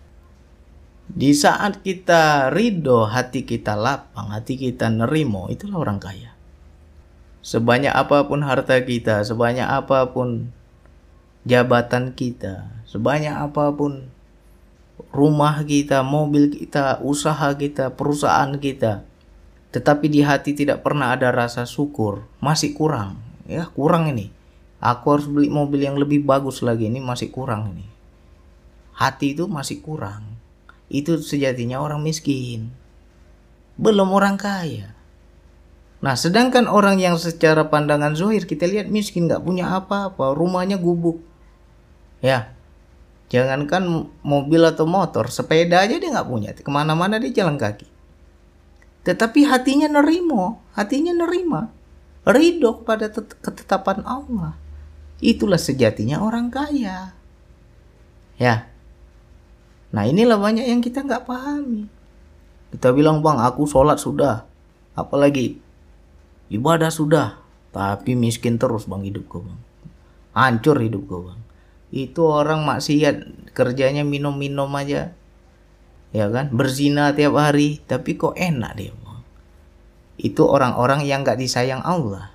Di 1.14 1.30
saat 1.38 1.86
kita 1.86 2.50
ridho, 2.50 3.06
hati 3.06 3.46
kita 3.46 3.78
lapang, 3.78 4.34
hati 4.34 4.58
kita 4.58 4.90
nerimo, 4.90 5.46
itulah 5.54 5.78
orang 5.78 6.02
kaya. 6.02 6.34
Sebanyak 7.46 7.94
apa 7.94 8.26
pun 8.26 8.42
harta 8.42 8.82
kita, 8.82 9.22
sebanyak 9.22 9.70
apa 9.70 10.10
pun 10.10 10.50
jabatan 11.46 12.18
kita, 12.18 12.82
sebanyak 12.90 13.36
apa 13.36 13.78
pun 13.78 14.13
rumah 15.14 15.62
kita, 15.66 16.02
mobil 16.06 16.54
kita, 16.54 17.02
usaha 17.02 17.54
kita, 17.54 17.94
perusahaan 17.94 18.54
kita. 18.58 19.06
Tetapi 19.74 20.06
di 20.10 20.22
hati 20.22 20.54
tidak 20.54 20.86
pernah 20.86 21.14
ada 21.14 21.34
rasa 21.34 21.66
syukur, 21.66 22.26
masih 22.38 22.78
kurang. 22.78 23.18
Ya, 23.50 23.68
kurang 23.74 24.10
ini. 24.10 24.32
aku 24.84 25.16
harus 25.16 25.28
beli 25.32 25.48
mobil 25.48 25.80
yang 25.88 25.96
lebih 25.96 26.28
bagus 26.28 26.60
lagi. 26.60 26.92
Ini 26.92 27.00
masih 27.00 27.32
kurang 27.32 27.72
ini. 27.72 27.88
Hati 28.92 29.32
itu 29.32 29.48
masih 29.48 29.80
kurang. 29.80 30.36
Itu 30.92 31.16
sejatinya 31.24 31.80
orang 31.80 32.04
miskin. 32.04 32.68
Belum 33.80 34.12
orang 34.12 34.36
kaya. 34.36 34.92
Nah 36.04 36.20
sedangkan 36.20 36.68
orang 36.68 37.00
yang 37.00 37.16
secara 37.16 37.72
pandangan 37.72 38.12
zohir 38.12 38.44
kita 38.44 38.68
lihat 38.68 38.92
miskin 38.92 39.32
nggak 39.32 39.40
punya 39.40 39.72
apa-apa. 39.72 40.36
Rumahnya 40.36 40.76
gubuk. 40.76 41.24
Ya 42.20 42.52
jangankan 43.34 44.14
mobil 44.22 44.62
atau 44.62 44.86
motor 44.86 45.34
sepeda 45.34 45.82
aja 45.82 45.98
dia 45.98 46.14
nggak 46.14 46.30
punya 46.30 46.54
ke 46.54 46.70
mana-mana 46.70 47.18
dia 47.18 47.34
jalan 47.34 47.58
kaki 47.58 47.90
tetapi 49.02 49.50
hatinya 49.50 49.90
nerimo 49.90 50.62
hatinya 50.78 51.18
nerima 51.18 51.74
ridho 52.30 52.86
pada 52.86 53.10
ketetapan 53.42 54.06
Allah 54.06 54.62
Itulah 55.24 55.56
sejatinya 55.56 56.20
orang 56.20 56.52
kaya. 56.52 57.16
Ya. 58.36 58.68
Nah 59.96 60.04
inilah 60.04 60.36
banyak 60.36 60.68
yang 60.68 60.84
kita 60.84 61.00
nggak 61.00 61.24
pahami. 61.24 61.88
Kita 62.76 62.92
bilang 62.92 63.24
bang, 63.24 63.40
aku 63.40 63.64
sholat 63.64 64.04
sudah. 64.04 64.44
Apalagi 65.00 65.64
ibadah 66.52 66.92
sudah. 66.92 67.40
Tapi 67.72 68.20
miskin 68.20 68.60
terus 68.60 68.84
bang 68.84 69.00
hidupku 69.00 69.48
bang. 69.48 69.60
Hancur 70.36 70.84
hidupku 70.84 71.32
bang. 71.32 71.40
Itu 71.94 72.26
orang 72.26 72.66
maksiat 72.66 73.46
kerjanya 73.54 74.02
minum-minum 74.02 74.74
aja. 74.74 75.14
Ya 76.10 76.26
kan, 76.34 76.50
berzina 76.50 77.14
tiap 77.14 77.38
hari. 77.38 77.86
Tapi 77.86 78.18
kok 78.18 78.34
enak 78.34 78.74
dia. 78.74 78.98
Itu 80.18 80.50
orang-orang 80.50 81.06
yang 81.06 81.22
nggak 81.22 81.38
disayang 81.38 81.86
Allah. 81.86 82.34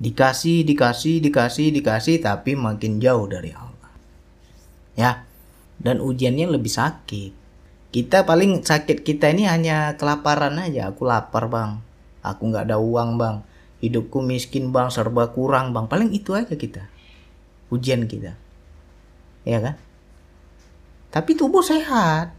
Dikasih 0.00 0.64
dikasih 0.64 1.20
dikasih 1.28 1.76
dikasih 1.76 2.16
tapi 2.24 2.56
makin 2.56 3.04
jauh 3.04 3.28
dari 3.28 3.52
Allah. 3.52 3.92
Ya? 4.96 5.28
Dan 5.76 6.00
ujiannya 6.00 6.48
lebih 6.48 6.72
sakit. 6.72 7.32
Kita 7.92 8.24
paling 8.24 8.64
sakit 8.64 9.04
kita 9.04 9.28
ini 9.28 9.44
hanya 9.44 10.00
kelaparan 10.00 10.56
aja. 10.56 10.88
Aku 10.88 11.04
lapar 11.04 11.52
bang. 11.52 11.84
Aku 12.24 12.48
nggak 12.48 12.72
ada 12.72 12.80
uang 12.80 13.20
bang. 13.20 13.44
Hidupku 13.84 14.24
miskin 14.24 14.72
bang. 14.72 14.88
Serba 14.88 15.32
kurang 15.36 15.76
bang. 15.76 15.84
Paling 15.84 16.12
itu 16.16 16.32
aja 16.32 16.56
kita 16.56 16.95
ujian 17.72 18.06
kita 18.06 18.38
ya 19.46 19.58
kan 19.62 19.74
tapi 21.10 21.34
tubuh 21.34 21.62
sehat 21.62 22.34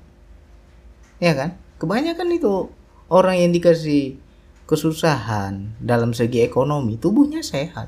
ya 1.17 1.34
kan 1.34 1.57
kebanyakan 1.77 2.29
itu 2.34 2.69
orang 3.07 3.39
yang 3.39 3.51
dikasih 3.55 4.19
kesusahan 4.67 5.79
dalam 5.79 6.12
segi 6.12 6.43
ekonomi, 6.43 7.00
tubuhnya 7.00 7.39
sehat. 7.39 7.88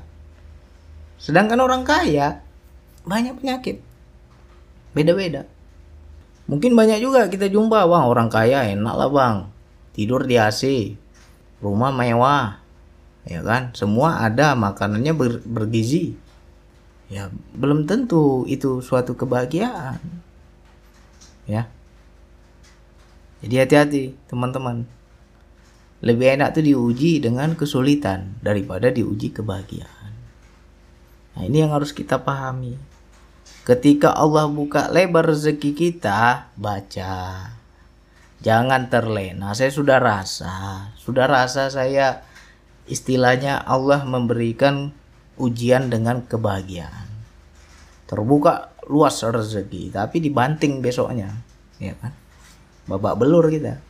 Sedangkan 1.20 1.60
orang 1.60 1.84
kaya 1.84 2.40
banyak 3.04 3.36
penyakit. 3.36 3.84
Beda-beda. 4.96 5.44
Mungkin 6.48 6.74
banyak 6.74 6.98
juga 7.04 7.28
kita 7.28 7.46
jumpa, 7.52 7.84
bang 7.86 8.04
orang 8.08 8.32
kaya 8.32 8.66
enak 8.72 8.94
lah 8.96 9.10
bang. 9.12 9.36
Tidur 9.92 10.24
di 10.24 10.40
AC, 10.40 10.96
rumah 11.60 11.92
mewah, 11.92 12.58
ya 13.28 13.44
kan? 13.44 13.76
Semua 13.76 14.24
ada 14.24 14.56
makanannya 14.56 15.12
ber, 15.12 15.44
bergizi. 15.44 16.16
Ya 17.10 17.26
belum 17.58 17.90
tentu 17.90 18.46
itu 18.46 18.78
suatu 18.78 19.18
kebahagiaan. 19.18 19.98
Ya. 21.50 21.66
Jadi 23.42 23.54
hati-hati 23.58 24.02
teman-teman. 24.30 24.86
Lebih 26.00 26.38
enak 26.38 26.56
tuh 26.56 26.64
diuji 26.64 27.20
dengan 27.20 27.58
kesulitan 27.58 28.38
daripada 28.40 28.88
diuji 28.88 29.34
kebahagiaan. 29.34 30.12
Nah, 31.36 31.42
ini 31.44 31.60
yang 31.60 31.74
harus 31.74 31.92
kita 31.92 32.22
pahami. 32.22 32.78
Ketika 33.66 34.16
Allah 34.16 34.48
buka 34.48 34.88
lebar 34.88 35.28
rezeki 35.28 35.76
kita, 35.76 36.48
baca. 36.56 37.12
Jangan 38.40 38.88
terlena. 38.88 39.52
Saya 39.52 39.68
sudah 39.68 40.00
rasa, 40.00 40.88
sudah 40.96 41.28
rasa 41.28 41.68
saya 41.68 42.24
istilahnya 42.88 43.60
Allah 43.60 44.00
memberikan 44.08 44.96
ujian 45.40 45.88
dengan 45.88 46.20
kebahagiaan. 46.28 47.08
Terbuka 48.04 48.76
luas 48.92 49.24
rezeki, 49.24 49.96
tapi 49.96 50.20
dibanting 50.20 50.84
besoknya, 50.84 51.32
ya 51.80 51.96
kan? 51.96 52.12
Babak 52.84 53.16
belur 53.16 53.48
kita. 53.48 53.80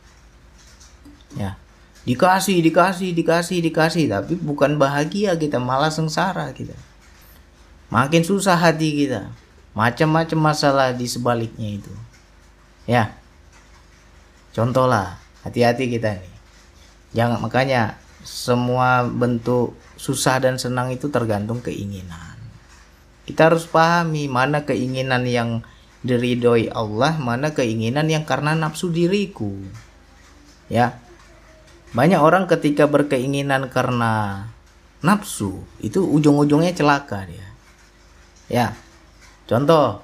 Ya, 1.35 1.59
dikasih 2.01 2.65
dikasih 2.65 3.13
dikasih 3.13 3.57
dikasih 3.61 4.05
tapi 4.09 4.33
bukan 4.33 4.81
bahagia 4.81 5.37
kita 5.37 5.61
malah 5.61 5.93
sengsara 5.93 6.49
kita 6.49 6.73
makin 7.93 8.25
susah 8.25 8.57
hati 8.57 9.05
kita 9.05 9.29
macam-macam 9.77 10.39
masalah 10.41 10.89
di 10.97 11.05
sebaliknya 11.05 11.77
itu 11.77 11.93
ya 12.89 13.13
contoh 14.49 14.89
lah 14.89 15.21
hati-hati 15.45 15.93
kita 15.93 16.17
nih 16.17 16.35
jangan 17.13 17.37
makanya 17.37 18.01
semua 18.25 19.05
bentuk 19.05 19.77
susah 20.01 20.41
dan 20.41 20.57
senang 20.57 20.89
itu 20.89 21.13
tergantung 21.13 21.61
keinginan 21.61 22.41
kita 23.29 23.53
harus 23.53 23.69
pahami 23.69 24.25
mana 24.25 24.65
keinginan 24.65 25.29
yang 25.29 25.61
diridhoi 26.01 26.73
Allah 26.73 27.21
mana 27.21 27.53
keinginan 27.53 28.09
yang 28.09 28.25
karena 28.25 28.57
nafsu 28.57 28.89
diriku 28.89 29.53
ya 30.73 30.97
banyak 31.91 32.17
orang 32.23 32.47
ketika 32.47 32.87
berkeinginan 32.87 33.67
karena 33.67 34.47
nafsu 35.03 35.65
itu 35.83 35.99
ujung-ujungnya 36.05 36.71
celaka 36.71 37.27
dia. 37.27 37.47
Ya. 38.47 38.67
Contoh, 39.43 39.99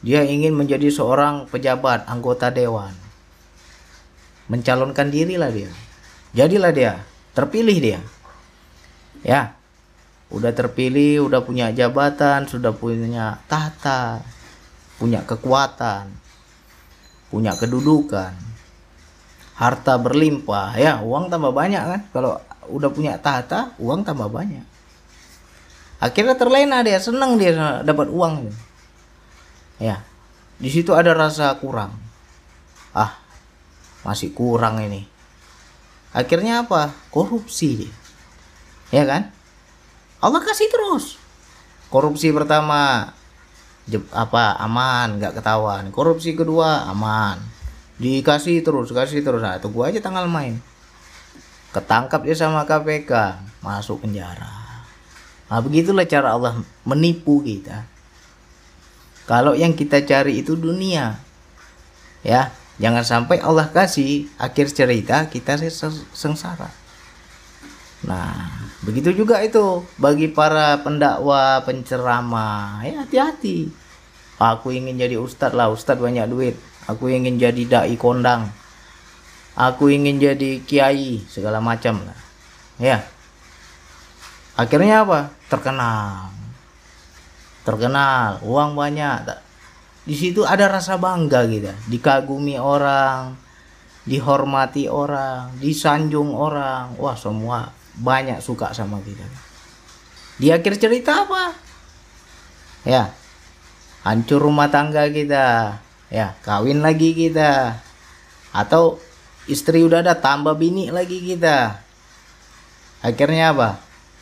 dia 0.00 0.24
ingin 0.24 0.56
menjadi 0.56 0.88
seorang 0.88 1.44
pejabat, 1.52 2.08
anggota 2.08 2.48
dewan. 2.48 2.96
Mencalonkan 4.48 5.12
dirilah 5.12 5.52
dia. 5.52 5.68
Jadilah 6.32 6.72
dia, 6.72 6.92
terpilih 7.36 7.76
dia. 7.76 8.00
Ya. 9.26 9.58
Udah 10.30 10.54
terpilih, 10.54 11.26
udah 11.26 11.42
punya 11.42 11.70
jabatan, 11.74 12.46
sudah 12.46 12.74
punya 12.74 13.42
tahta, 13.46 14.22
punya 14.98 15.22
kekuatan, 15.22 16.10
punya 17.30 17.54
kedudukan 17.54 18.34
harta 19.56 19.96
berlimpah. 19.96 20.76
Ya 20.76 21.00
uang 21.00 21.32
tambah 21.32 21.50
banyak 21.50 21.82
kan? 21.82 22.00
Kalau 22.12 22.38
udah 22.68 22.90
punya 22.92 23.16
tahta 23.18 23.72
uang 23.80 24.04
tambah 24.04 24.28
banyak. 24.28 24.62
Akhirnya 25.96 26.36
terlena 26.36 26.84
dia 26.84 27.00
senang 27.00 27.40
dia 27.40 27.80
dapat 27.80 28.12
uang. 28.12 28.52
Ya 29.80 30.04
di 30.60 30.68
situ 30.68 30.92
ada 30.92 31.16
rasa 31.16 31.56
kurang. 31.56 31.96
Ah 32.92 33.16
masih 34.04 34.30
kurang 34.36 34.80
ini. 34.84 35.08
Akhirnya 36.12 36.64
apa? 36.64 36.92
Korupsi 37.12 37.88
ya 38.90 39.06
kan? 39.06 39.32
Allah 40.22 40.40
kasih 40.42 40.68
terus. 40.70 41.20
Korupsi 41.86 42.34
pertama 42.34 43.12
apa 44.10 44.58
aman 44.58 45.22
nggak 45.22 45.38
ketahuan. 45.38 45.94
Korupsi 45.94 46.34
kedua 46.34 46.90
aman. 46.90 47.38
Dikasih 47.96 48.60
terus 48.66 48.90
kasih 48.90 49.22
terus. 49.22 49.40
Nah 49.40 49.56
tunggu 49.62 49.86
aja 49.86 50.02
tanggal 50.02 50.26
main. 50.26 50.58
Ketangkap 51.70 52.24
dia 52.26 52.36
sama 52.36 52.66
KPK 52.66 53.12
masuk 53.62 54.02
penjara. 54.02 54.82
Nah 55.46 55.60
begitulah 55.62 56.08
cara 56.08 56.34
Allah 56.34 56.58
menipu 56.82 57.44
kita. 57.44 57.86
Kalau 59.26 59.54
yang 59.54 59.74
kita 59.74 60.02
cari 60.02 60.42
itu 60.42 60.58
dunia. 60.58 61.22
Ya 62.26 62.50
jangan 62.82 63.06
sampai 63.06 63.38
Allah 63.38 63.70
kasih 63.70 64.26
akhir 64.40 64.74
cerita 64.74 65.30
kita 65.30 65.54
sengsara. 66.10 66.72
Nah 68.02 68.55
begitu 68.84 69.24
juga 69.24 69.40
itu 69.40 69.84
bagi 69.96 70.28
para 70.28 70.80
pendakwa 70.84 71.64
penceramah 71.64 72.84
ya 72.84 73.04
hati-hati. 73.06 73.72
Aku 74.36 74.68
ingin 74.68 75.00
jadi 75.00 75.16
ustadz 75.16 75.56
lah 75.56 75.72
ustadz 75.72 76.02
banyak 76.02 76.28
duit. 76.28 76.56
Aku 76.84 77.08
ingin 77.08 77.40
jadi 77.40 77.62
dai 77.64 77.96
kondang. 77.96 78.52
Aku 79.56 79.88
ingin 79.88 80.20
jadi 80.20 80.60
kiai 80.60 81.24
segala 81.24 81.64
macam 81.64 82.04
lah. 82.04 82.20
Ya. 82.76 83.00
Akhirnya 84.52 85.08
apa? 85.08 85.32
Terkenal. 85.48 86.28
Terkenal. 87.64 88.44
Uang 88.44 88.76
banyak. 88.76 89.24
Di 90.04 90.14
situ 90.14 90.44
ada 90.44 90.70
rasa 90.70 91.00
bangga 91.00 91.48
gitu 91.50 91.72
dikagumi 91.90 92.60
orang 92.60 93.34
dihormati 94.04 94.86
orang 94.86 95.56
disanjung 95.58 96.36
orang. 96.36 96.94
Wah 97.00 97.16
semua 97.16 97.72
banyak 97.96 98.38
suka 98.44 98.72
sama 98.76 99.00
kita. 99.00 99.24
Di 100.36 100.52
akhir 100.52 100.76
cerita 100.76 101.24
apa? 101.24 101.56
Ya 102.84 103.12
hancur 104.06 104.38
rumah 104.38 104.68
tangga 104.68 105.08
kita. 105.08 105.80
Ya 106.12 106.36
kawin 106.44 106.84
lagi 106.84 107.16
kita. 107.16 107.80
Atau 108.52 109.00
istri 109.48 109.82
udah 109.82 110.04
ada 110.04 110.14
tambah 110.16 110.54
bini 110.54 110.92
lagi 110.92 111.18
kita. 111.24 111.82
Akhirnya 113.00 113.56
apa? 113.56 113.80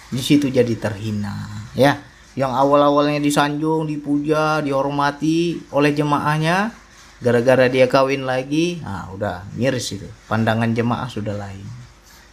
Di 0.08 0.22
situ 0.22 0.48
jadi 0.48 0.72
terhina. 0.78 1.66
Ya 1.74 1.98
yang 2.34 2.50
awal-awalnya 2.50 3.22
disanjung, 3.22 3.87
dipuja, 3.87 4.58
dihormati 4.58 5.70
oleh 5.70 5.94
jemaahnya 5.94 6.74
gara-gara 7.22 7.70
dia 7.70 7.87
kawin 7.87 8.26
lagi, 8.26 8.82
nah 8.82 9.08
udah 9.14 9.48
miris 9.54 9.94
itu. 9.94 10.04
Pandangan 10.26 10.74
jemaah 10.74 11.06
sudah 11.06 11.32
lain. 11.38 11.83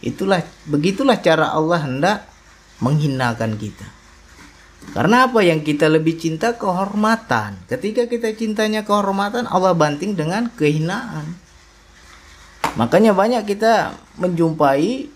Itulah 0.02 0.42
begitulah 0.66 1.14
cara 1.22 1.54
Allah 1.54 1.78
hendak 1.86 2.18
menghinakan 2.82 3.54
kita. 3.54 3.86
Karena 4.90 5.30
apa? 5.30 5.46
Yang 5.46 5.72
kita 5.72 5.86
lebih 5.86 6.18
cinta 6.18 6.58
kehormatan. 6.58 7.54
Ketika 7.70 8.10
kita 8.10 8.34
cintanya 8.34 8.82
kehormatan, 8.82 9.46
Allah 9.46 9.78
banting 9.78 10.18
dengan 10.18 10.50
kehinaan. 10.58 11.38
Makanya 12.74 13.14
banyak 13.14 13.46
kita 13.46 13.94
menjumpai 14.18 15.06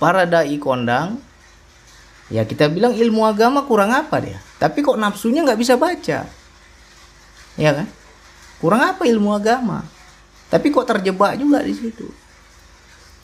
para 0.00 0.24
dai 0.24 0.56
kondang. 0.56 1.20
Ya 2.32 2.48
kita 2.48 2.72
bilang 2.72 2.96
ilmu 2.96 3.28
agama 3.28 3.68
kurang 3.68 3.92
apa 3.92 4.16
dia? 4.24 4.40
Tapi 4.56 4.80
kok 4.80 4.96
nafsunya 4.96 5.44
nggak 5.44 5.60
bisa 5.60 5.76
baca? 5.76 6.24
Ya 7.60 7.70
kan? 7.76 7.88
Kurang 8.64 8.80
apa 8.80 9.04
ilmu 9.04 9.36
agama? 9.36 9.84
Tapi 10.48 10.72
kok 10.72 10.88
terjebak 10.88 11.36
juga 11.36 11.60
di 11.60 11.76
situ 11.76 12.08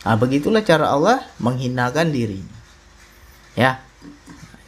nah 0.05 0.15
begitulah 0.15 0.61
cara 0.61 0.93
Allah 0.93 1.25
menghinakan 1.41 2.13
dirinya 2.13 2.59
ya 3.57 3.81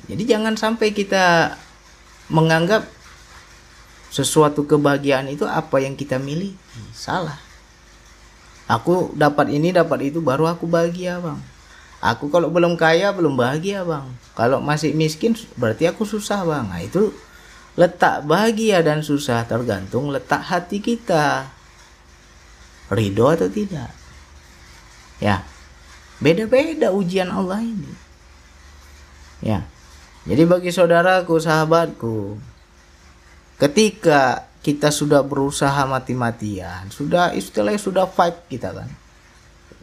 jadi 0.09 0.37
jangan 0.37 0.57
sampai 0.57 0.97
kita 0.97 1.55
menganggap 2.33 2.89
sesuatu 4.11 4.65
kebahagiaan 4.65 5.29
itu 5.29 5.45
apa 5.45 5.79
yang 5.85 5.95
kita 5.95 6.17
miliki 6.17 6.57
salah 6.97 7.37
aku 8.67 9.13
dapat 9.13 9.53
ini 9.53 9.71
dapat 9.71 10.11
itu 10.11 10.25
baru 10.25 10.49
aku 10.49 10.65
bahagia 10.65 11.21
bang 11.21 11.39
Aku 12.05 12.29
kalau 12.29 12.53
belum 12.53 12.77
kaya 12.77 13.11
belum 13.11 13.41
bahagia 13.41 13.81
bang. 13.83 14.05
Kalau 14.37 14.61
masih 14.61 14.93
miskin 14.93 15.33
berarti 15.57 15.89
aku 15.89 16.05
susah 16.05 16.45
bang. 16.45 16.69
Nah 16.69 16.81
itu 16.85 17.11
letak 17.75 18.25
bahagia 18.29 18.85
dan 18.85 19.01
susah 19.01 19.49
tergantung 19.49 20.13
letak 20.13 20.45
hati 20.45 20.85
kita. 20.85 21.49
Ridho 22.93 23.27
atau 23.33 23.49
tidak. 23.49 23.91
Ya. 25.23 25.45
Beda-beda 26.21 26.93
ujian 26.93 27.29
Allah 27.29 27.61
ini. 27.61 27.93
Ya. 29.45 29.69
Jadi 30.27 30.43
bagi 30.49 30.71
saudaraku, 30.75 31.39
sahabatku, 31.39 32.41
ketika 33.63 34.51
kita 34.65 34.91
sudah 34.91 35.23
berusaha 35.23 35.87
mati-matian, 35.87 36.91
sudah 36.91 37.31
istilahnya 37.37 37.79
sudah 37.79 38.05
fight 38.11 38.49
kita 38.51 38.75
kan 38.75 38.91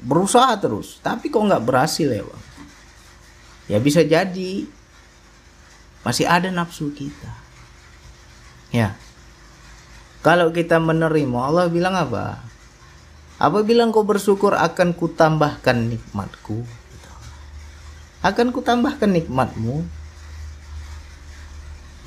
berusaha 0.03 0.59
terus 0.59 0.99
tapi 0.99 1.31
kok 1.31 1.39
nggak 1.39 1.63
berhasil 1.63 2.11
ya 2.11 2.23
bang 2.27 2.43
ya 3.71 3.77
bisa 3.79 4.03
jadi 4.03 4.67
masih 6.03 6.27
ada 6.27 6.51
nafsu 6.51 6.91
kita 6.91 7.31
ya 8.75 8.91
kalau 10.19 10.51
kita 10.51 10.75
menerima 10.83 11.39
Allah 11.39 11.71
bilang 11.71 11.95
apa 11.95 12.43
apa 13.43 13.59
bilang 13.59 13.91
kau 13.91 14.07
bersyukur 14.07 14.55
akan 14.55 14.95
kutambahkan 14.95 15.91
nikmatku? 15.91 16.63
Akan 18.23 18.55
kutambahkan 18.55 19.11
nikmatmu. 19.11 19.83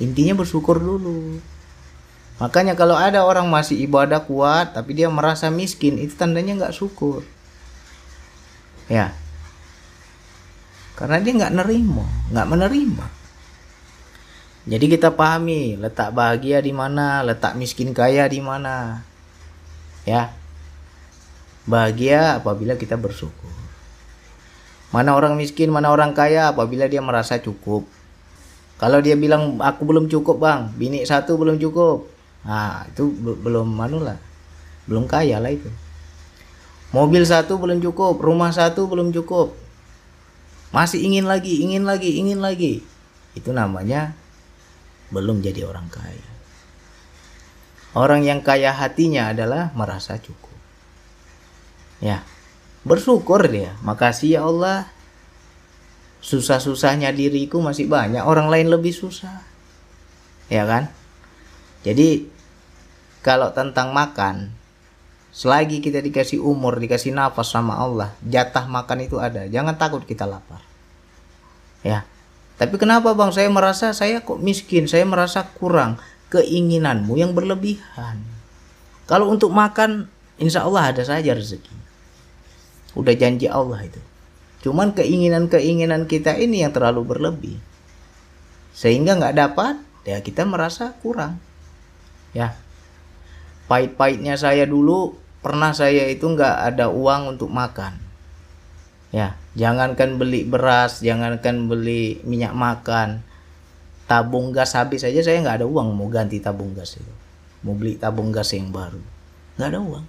Intinya 0.01 0.33
bersyukur 0.33 0.81
dulu. 0.81 1.37
Makanya 2.41 2.73
kalau 2.73 2.97
ada 2.97 3.21
orang 3.21 3.45
masih 3.53 3.77
ibadah 3.85 4.25
kuat 4.25 4.73
tapi 4.73 4.97
dia 4.97 5.13
merasa 5.13 5.53
miskin 5.53 6.01
itu 6.01 6.17
tandanya 6.17 6.57
nggak 6.57 6.73
syukur. 6.73 7.21
Ya. 8.89 9.13
Karena 10.97 11.21
dia 11.21 11.37
nggak 11.37 11.53
nerima 11.53 12.05
nggak 12.33 12.49
menerima. 12.49 13.05
Jadi 14.65 14.85
kita 14.89 15.13
pahami 15.13 15.77
letak 15.77 16.17
bahagia 16.17 16.65
di 16.65 16.73
mana 16.73 17.21
letak 17.21 17.53
miskin 17.53 17.93
kaya 17.93 18.25
di 18.25 18.41
mana. 18.41 19.05
Ya 20.01 20.36
bahagia 21.67 22.39
apabila 22.39 22.79
kita 22.79 22.95
bersyukur 22.95 23.51
mana 24.95 25.13
orang 25.13 25.35
miskin 25.35 25.67
mana 25.69 25.91
orang 25.91 26.15
kaya 26.15 26.49
apabila 26.49 26.87
dia 26.87 27.03
merasa 27.03 27.37
cukup 27.37 27.83
kalau 28.81 29.03
dia 29.03 29.19
bilang 29.19 29.59
aku 29.59 29.83
belum 29.83 30.07
cukup 30.07 30.39
bang 30.39 30.71
bini 30.79 31.03
satu 31.03 31.35
belum 31.35 31.59
cukup 31.59 32.07
nah 32.47 32.87
itu 32.87 33.11
belum 33.19 33.67
manula 33.67 34.15
belum 34.87 35.05
kaya 35.05 35.43
lah 35.43 35.51
itu 35.51 35.67
Mobil 36.95 37.27
satu 37.29 37.61
belum 37.61 37.77
cukup, 37.83 38.17
rumah 38.23 38.49
satu 38.49 38.89
belum 38.89 39.13
cukup. 39.13 39.51
Masih 40.73 41.03
ingin 41.05 41.29
lagi, 41.29 41.61
ingin 41.61 41.85
lagi, 41.85 42.17
ingin 42.17 42.41
lagi. 42.41 42.81
Itu 43.37 43.53
namanya 43.53 44.15
belum 45.13 45.45
jadi 45.45 45.67
orang 45.67 45.91
kaya. 45.93 46.27
Orang 47.93 48.25
yang 48.25 48.41
kaya 48.41 48.73
hatinya 48.73 49.29
adalah 49.29 49.69
merasa 49.75 50.15
cukup. 50.17 50.56
Ya, 51.99 52.21
bersyukur 52.85 53.45
dia. 53.49 53.73
Makasih 53.81 54.37
ya 54.37 54.41
Allah. 54.45 54.89
Susah-susahnya 56.17 57.13
diriku 57.13 57.61
masih 57.61 57.87
banyak, 57.87 58.19
orang 58.25 58.49
lain 58.49 58.67
lebih 58.73 58.91
susah. 58.91 59.45
Ya 60.51 60.65
kan? 60.65 60.89
Jadi 61.85 62.27
kalau 63.21 63.53
tentang 63.53 63.93
makan, 63.95 64.57
Selagi 65.37 65.85
kita 65.85 66.01
dikasih 66.01 66.41
umur, 66.41 66.81
dikasih 66.81 67.13
nafas 67.13 67.53
sama 67.53 67.77
Allah, 67.77 68.09
jatah 68.25 68.65
makan 68.65 69.05
itu 69.05 69.21
ada. 69.21 69.45
Jangan 69.45 69.77
takut 69.77 70.01
kita 70.01 70.25
lapar. 70.25 70.65
Ya. 71.85 72.09
Tapi 72.57 72.73
kenapa 72.81 73.13
Bang 73.13 73.29
saya 73.29 73.45
merasa 73.53 73.93
saya 73.93 74.25
kok 74.25 74.41
miskin, 74.41 74.89
saya 74.89 75.05
merasa 75.05 75.45
kurang 75.45 76.01
keinginanmu 76.33 77.21
yang 77.21 77.37
berlebihan. 77.37 78.17
Kalau 79.05 79.29
untuk 79.29 79.53
makan, 79.53 80.09
insya 80.41 80.65
Allah 80.65 80.89
ada 80.89 81.05
saja 81.05 81.37
rezeki. 81.37 81.75
Udah 82.97 83.13
janji 83.13 83.45
Allah 83.45 83.85
itu. 83.85 84.01
Cuman 84.65 84.97
keinginan-keinginan 84.97 86.09
kita 86.09 86.33
ini 86.33 86.65
yang 86.65 86.73
terlalu 86.73 87.05
berlebih. 87.05 87.61
Sehingga 88.73 89.13
nggak 89.13 89.37
dapat, 89.37 89.77
ya 90.09 90.25
kita 90.25 90.49
merasa 90.49 90.97
kurang. 91.05 91.37
Ya, 92.33 92.57
pahit-pahitnya 93.69 94.39
saya 94.39 94.63
dulu 94.65 95.19
pernah 95.43 95.75
saya 95.75 96.09
itu 96.09 96.25
nggak 96.25 96.73
ada 96.73 96.89
uang 96.89 97.37
untuk 97.37 97.51
makan 97.51 97.99
ya 99.11 99.39
jangankan 99.55 100.19
beli 100.19 100.43
beras 100.43 100.99
jangankan 100.99 101.71
beli 101.71 102.19
minyak 102.27 102.51
makan 102.51 103.23
tabung 104.07 104.51
gas 104.51 104.75
habis 104.75 105.03
saja 105.03 105.23
saya 105.23 105.39
nggak 105.43 105.63
ada 105.63 105.67
uang 105.67 105.95
mau 105.95 106.07
ganti 106.11 106.39
tabung 106.43 106.75
gas 106.75 106.99
itu 106.99 107.13
mau 107.63 107.75
beli 107.75 107.95
tabung 107.95 108.31
gas 108.31 108.51
yang 108.55 108.71
baru 108.71 108.99
nggak 109.55 109.69
ada 109.71 109.79
uang 109.79 110.05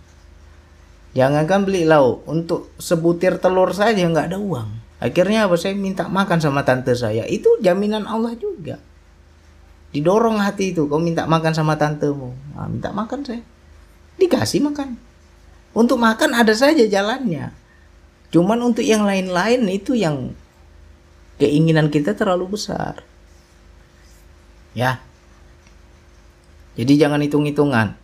jangankan 1.17 1.65
beli 1.65 1.89
lauk 1.89 2.25
untuk 2.29 2.73
sebutir 2.77 3.41
telur 3.41 3.73
saja 3.73 4.01
nggak 4.01 4.35
ada 4.35 4.39
uang 4.41 4.69
akhirnya 4.99 5.47
apa 5.47 5.57
saya 5.57 5.79
minta 5.79 6.11
makan 6.11 6.43
sama 6.43 6.67
tante 6.67 6.93
saya 6.93 7.25
itu 7.29 7.49
jaminan 7.65 8.05
Allah 8.05 8.35
juga 8.35 8.83
didorong 9.95 10.43
hati 10.43 10.77
itu 10.77 10.85
kau 10.85 11.01
minta 11.01 11.25
makan 11.25 11.53
sama 11.57 11.81
tantemu 11.81 12.35
nah, 12.53 12.69
minta 12.69 12.93
makan 12.93 13.25
saya 13.25 13.43
dikasih 14.21 14.61
makan 14.67 15.09
untuk 15.79 16.01
makan 16.01 16.33
ada 16.33 16.51
saja 16.57 16.83
jalannya. 16.89 17.53
Cuman 18.35 18.61
untuk 18.67 18.85
yang 18.85 19.07
lain-lain 19.07 19.63
itu 19.71 19.97
yang 19.97 20.33
keinginan 21.39 21.87
kita 21.93 22.19
terlalu 22.19 22.59
besar. 22.59 23.07
Ya. 24.75 24.99
Jadi 26.75 26.99
jangan 26.99 27.23
hitung-hitungan. 27.23 27.95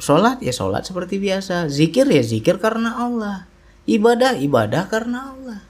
Sholat 0.00 0.40
ya 0.40 0.50
sholat 0.50 0.88
seperti 0.88 1.20
biasa. 1.20 1.68
Zikir 1.68 2.08
ya 2.08 2.24
zikir 2.24 2.56
karena 2.56 2.96
Allah. 2.96 3.44
Ibadah, 3.84 4.40
ibadah 4.40 4.88
karena 4.88 5.36
Allah. 5.36 5.60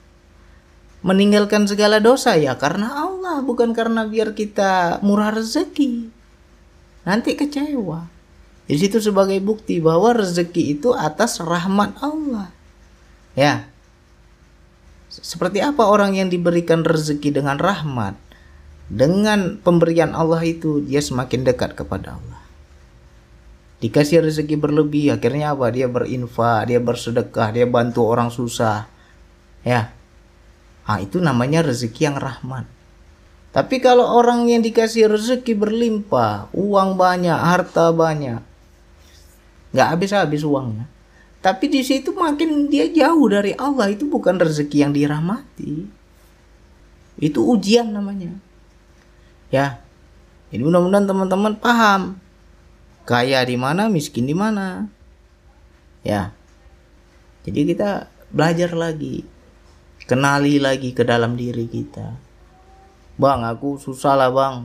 Meninggalkan 1.03 1.67
segala 1.67 1.99
dosa 1.99 2.39
ya 2.39 2.55
karena 2.55 2.95
Allah. 2.95 3.43
Bukan 3.43 3.75
karena 3.75 4.07
biar 4.07 4.31
kita 4.31 5.03
murah 5.03 5.35
rezeki. 5.35 6.07
Nanti 7.03 7.35
kecewa. 7.35 8.07
Di 8.71 8.79
situ 8.79 9.03
sebagai 9.03 9.35
bukti 9.43 9.83
bahwa 9.83 10.15
rezeki 10.15 10.79
itu 10.79 10.95
atas 10.95 11.43
rahmat 11.43 11.99
Allah. 11.99 12.55
Ya. 13.35 13.67
Seperti 15.11 15.59
apa 15.59 15.91
orang 15.91 16.15
yang 16.15 16.31
diberikan 16.31 16.87
rezeki 16.87 17.35
dengan 17.35 17.59
rahmat? 17.59 18.15
Dengan 18.87 19.59
pemberian 19.59 20.15
Allah 20.15 20.39
itu 20.47 20.79
dia 20.87 21.03
semakin 21.03 21.43
dekat 21.43 21.75
kepada 21.75 22.15
Allah. 22.15 22.30
Dikasih 23.81 24.21
rezeki 24.21 24.61
berlebih, 24.61 25.17
akhirnya 25.17 25.57
apa? 25.57 25.73
Dia 25.73 25.89
berinfak, 25.89 26.69
dia 26.69 26.77
bersedekah, 26.77 27.49
dia 27.49 27.65
bantu 27.65 28.05
orang 28.05 28.29
susah. 28.29 28.85
Ya. 29.65 29.89
Ah, 30.85 31.01
itu 31.01 31.17
namanya 31.17 31.65
rezeki 31.65 32.13
yang 32.13 32.17
rahmat. 32.21 32.69
Tapi 33.51 33.81
kalau 33.83 34.05
orang 34.05 34.45
yang 34.47 34.61
dikasih 34.61 35.09
rezeki 35.09 35.57
berlimpah, 35.57 36.53
uang 36.53 36.95
banyak, 36.95 37.35
harta 37.35 37.89
banyak, 37.91 38.39
nggak 39.73 39.87
habis-habis 39.97 40.45
uangnya 40.45 40.87
tapi 41.41 41.73
di 41.73 41.81
situ 41.81 42.13
makin 42.13 42.69
dia 42.69 42.85
jauh 42.85 43.25
dari 43.25 43.57
Allah 43.57 43.89
itu 43.89 44.05
bukan 44.05 44.37
rezeki 44.37 44.85
yang 44.85 44.93
dirahmati 44.93 45.89
Itu 47.21 47.41
ujian 47.53 47.89
namanya. 47.93 48.33
Ya. 49.53 49.81
Ini 50.49 50.61
mudah-mudahan 50.61 51.05
teman-teman 51.05 51.53
paham. 51.57 52.17
Kaya 53.11 53.43
di 53.43 53.59
mana, 53.59 53.91
miskin 53.91 54.23
di 54.23 54.31
mana. 54.31 54.87
Ya. 55.99 56.31
Jadi 57.43 57.75
kita 57.75 58.07
belajar 58.31 58.71
lagi. 58.71 59.27
Kenali 60.07 60.63
lagi 60.63 60.95
ke 60.95 61.03
dalam 61.03 61.35
diri 61.35 61.67
kita. 61.67 62.15
Bang, 63.19 63.43
aku 63.43 63.75
susah 63.75 64.15
lah 64.15 64.31
bang. 64.31 64.63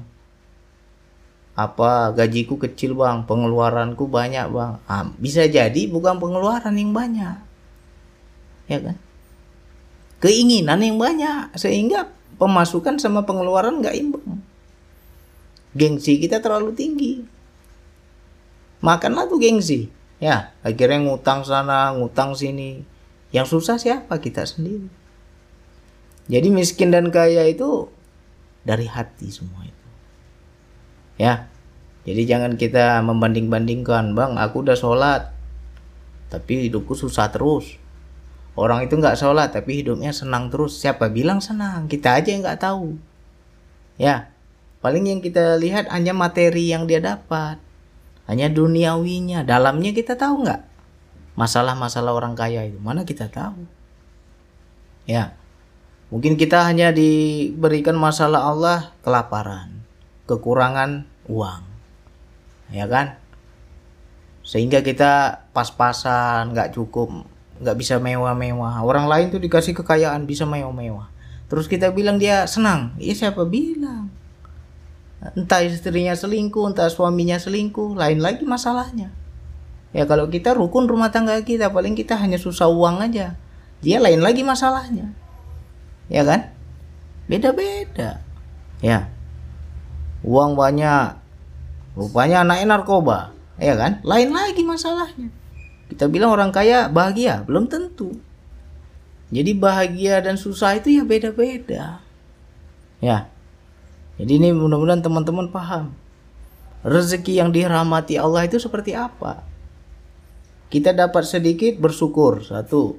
Apa 1.58 2.14
gajiku 2.14 2.54
kecil 2.54 2.94
bang, 2.94 3.26
pengeluaranku 3.26 4.06
banyak 4.06 4.46
bang. 4.54 4.78
Ah, 4.86 5.10
bisa 5.18 5.42
jadi 5.50 5.90
bukan 5.90 6.22
pengeluaran 6.22 6.78
yang 6.78 6.94
banyak. 6.94 7.36
Ya 8.70 8.78
kan? 8.78 8.96
Keinginan 10.22 10.86
yang 10.86 11.02
banyak. 11.02 11.58
Sehingga 11.58 12.14
pemasukan 12.38 13.02
sama 13.02 13.26
pengeluaran 13.26 13.82
nggak 13.82 13.96
imbang. 13.98 14.38
Gengsi 15.74 16.22
kita 16.22 16.38
terlalu 16.38 16.70
tinggi. 16.70 17.35
Makanlah 18.86 19.26
tuh 19.26 19.42
gengsi. 19.42 19.90
Ya, 20.22 20.54
akhirnya 20.62 21.02
ngutang 21.02 21.42
sana, 21.42 21.90
ngutang 21.98 22.38
sini. 22.38 22.86
Yang 23.34 23.58
susah 23.58 23.82
siapa? 23.82 24.22
Kita 24.22 24.46
sendiri. 24.46 24.86
Jadi 26.30 26.48
miskin 26.54 26.94
dan 26.94 27.10
kaya 27.10 27.50
itu 27.50 27.90
dari 28.62 28.86
hati 28.86 29.26
semua 29.34 29.66
itu. 29.66 29.88
Ya. 31.18 31.50
Jadi 32.06 32.22
jangan 32.22 32.54
kita 32.54 33.02
membanding-bandingkan, 33.02 34.14
Bang, 34.14 34.38
aku 34.38 34.62
udah 34.62 34.78
sholat. 34.78 35.34
Tapi 36.30 36.70
hidupku 36.70 36.94
susah 36.94 37.34
terus. 37.34 37.82
Orang 38.54 38.86
itu 38.86 38.94
nggak 38.96 39.18
sholat 39.18 39.52
tapi 39.52 39.82
hidupnya 39.82 40.14
senang 40.14 40.48
terus. 40.48 40.78
Siapa 40.78 41.10
bilang 41.10 41.42
senang? 41.42 41.90
Kita 41.90 42.14
aja 42.14 42.30
yang 42.30 42.46
nggak 42.46 42.62
tahu. 42.62 42.94
Ya, 43.98 44.30
paling 44.80 45.04
yang 45.10 45.18
kita 45.18 45.58
lihat 45.58 45.90
hanya 45.90 46.14
materi 46.14 46.70
yang 46.70 46.86
dia 46.86 47.02
dapat, 47.02 47.58
hanya 48.26 48.50
duniawinya. 48.50 49.42
Dalamnya 49.46 49.90
kita 49.94 50.14
tahu 50.14 50.46
nggak? 50.46 50.62
Masalah-masalah 51.38 52.12
orang 52.14 52.34
kaya 52.34 52.66
itu 52.66 52.78
mana 52.78 53.06
kita 53.06 53.30
tahu? 53.30 53.66
Ya, 55.06 55.38
mungkin 56.10 56.34
kita 56.34 56.66
hanya 56.66 56.90
diberikan 56.90 57.94
masalah 57.94 58.50
Allah 58.50 58.90
kelaparan, 59.06 59.86
kekurangan 60.26 61.06
uang, 61.30 61.62
ya 62.74 62.90
kan? 62.90 63.22
Sehingga 64.42 64.82
kita 64.82 65.46
pas-pasan 65.54 66.54
nggak 66.54 66.74
cukup 66.74 67.10
nggak 67.60 67.76
bisa 67.76 67.96
mewah-mewah 67.96 68.84
orang 68.84 69.08
lain 69.08 69.26
tuh 69.32 69.40
dikasih 69.40 69.72
kekayaan 69.72 70.28
bisa 70.28 70.44
mewah-mewah 70.44 71.08
terus 71.48 71.70
kita 71.70 71.88
bilang 71.94 72.20
dia 72.20 72.44
senang 72.44 72.92
ya 73.00 73.16
siapa 73.16 73.48
bilang 73.48 74.12
entah 75.22 75.64
istrinya 75.64 76.12
selingkuh 76.12 76.68
entah 76.68 76.92
suaminya 76.92 77.40
selingkuh 77.40 77.96
lain 77.96 78.20
lagi 78.20 78.44
masalahnya. 78.44 79.12
Ya 79.96 80.04
kalau 80.04 80.28
kita 80.28 80.52
rukun 80.52 80.84
rumah 80.84 81.08
tangga 81.08 81.40
kita 81.40 81.72
paling 81.72 81.96
kita 81.96 82.20
hanya 82.20 82.36
susah 82.36 82.68
uang 82.68 83.00
aja. 83.00 83.38
Dia 83.80 83.96
lain 84.00 84.20
lagi 84.20 84.44
masalahnya. 84.44 85.12
Ya 86.12 86.22
kan? 86.24 86.52
Beda-beda. 87.26 88.20
Ya. 88.84 89.08
Uang 90.20 90.52
banyak 90.58 91.16
rupanya 91.96 92.44
anaknya 92.44 92.76
narkoba. 92.76 93.32
Ya 93.56 93.72
kan? 93.72 94.04
Lain 94.04 94.36
lagi 94.36 94.62
masalahnya. 94.68 95.32
Kita 95.86 96.10
bilang 96.10 96.34
orang 96.34 96.50
kaya 96.52 96.90
bahagia, 96.90 97.46
belum 97.46 97.70
tentu. 97.70 98.18
Jadi 99.30 99.54
bahagia 99.58 100.22
dan 100.22 100.38
susah 100.38 100.78
itu 100.78 100.92
ya 100.92 101.02
beda-beda. 101.02 102.02
Ya. 103.02 103.30
Jadi 104.16 104.32
ini 104.40 104.48
mudah-mudahan 104.52 105.04
teman-teman 105.04 105.52
paham. 105.52 105.92
Rezeki 106.86 107.42
yang 107.42 107.50
dirahmati 107.52 108.16
Allah 108.16 108.48
itu 108.48 108.56
seperti 108.56 108.96
apa? 108.96 109.44
Kita 110.72 110.96
dapat 110.96 111.24
sedikit 111.28 111.76
bersyukur, 111.78 112.42
satu. 112.42 112.96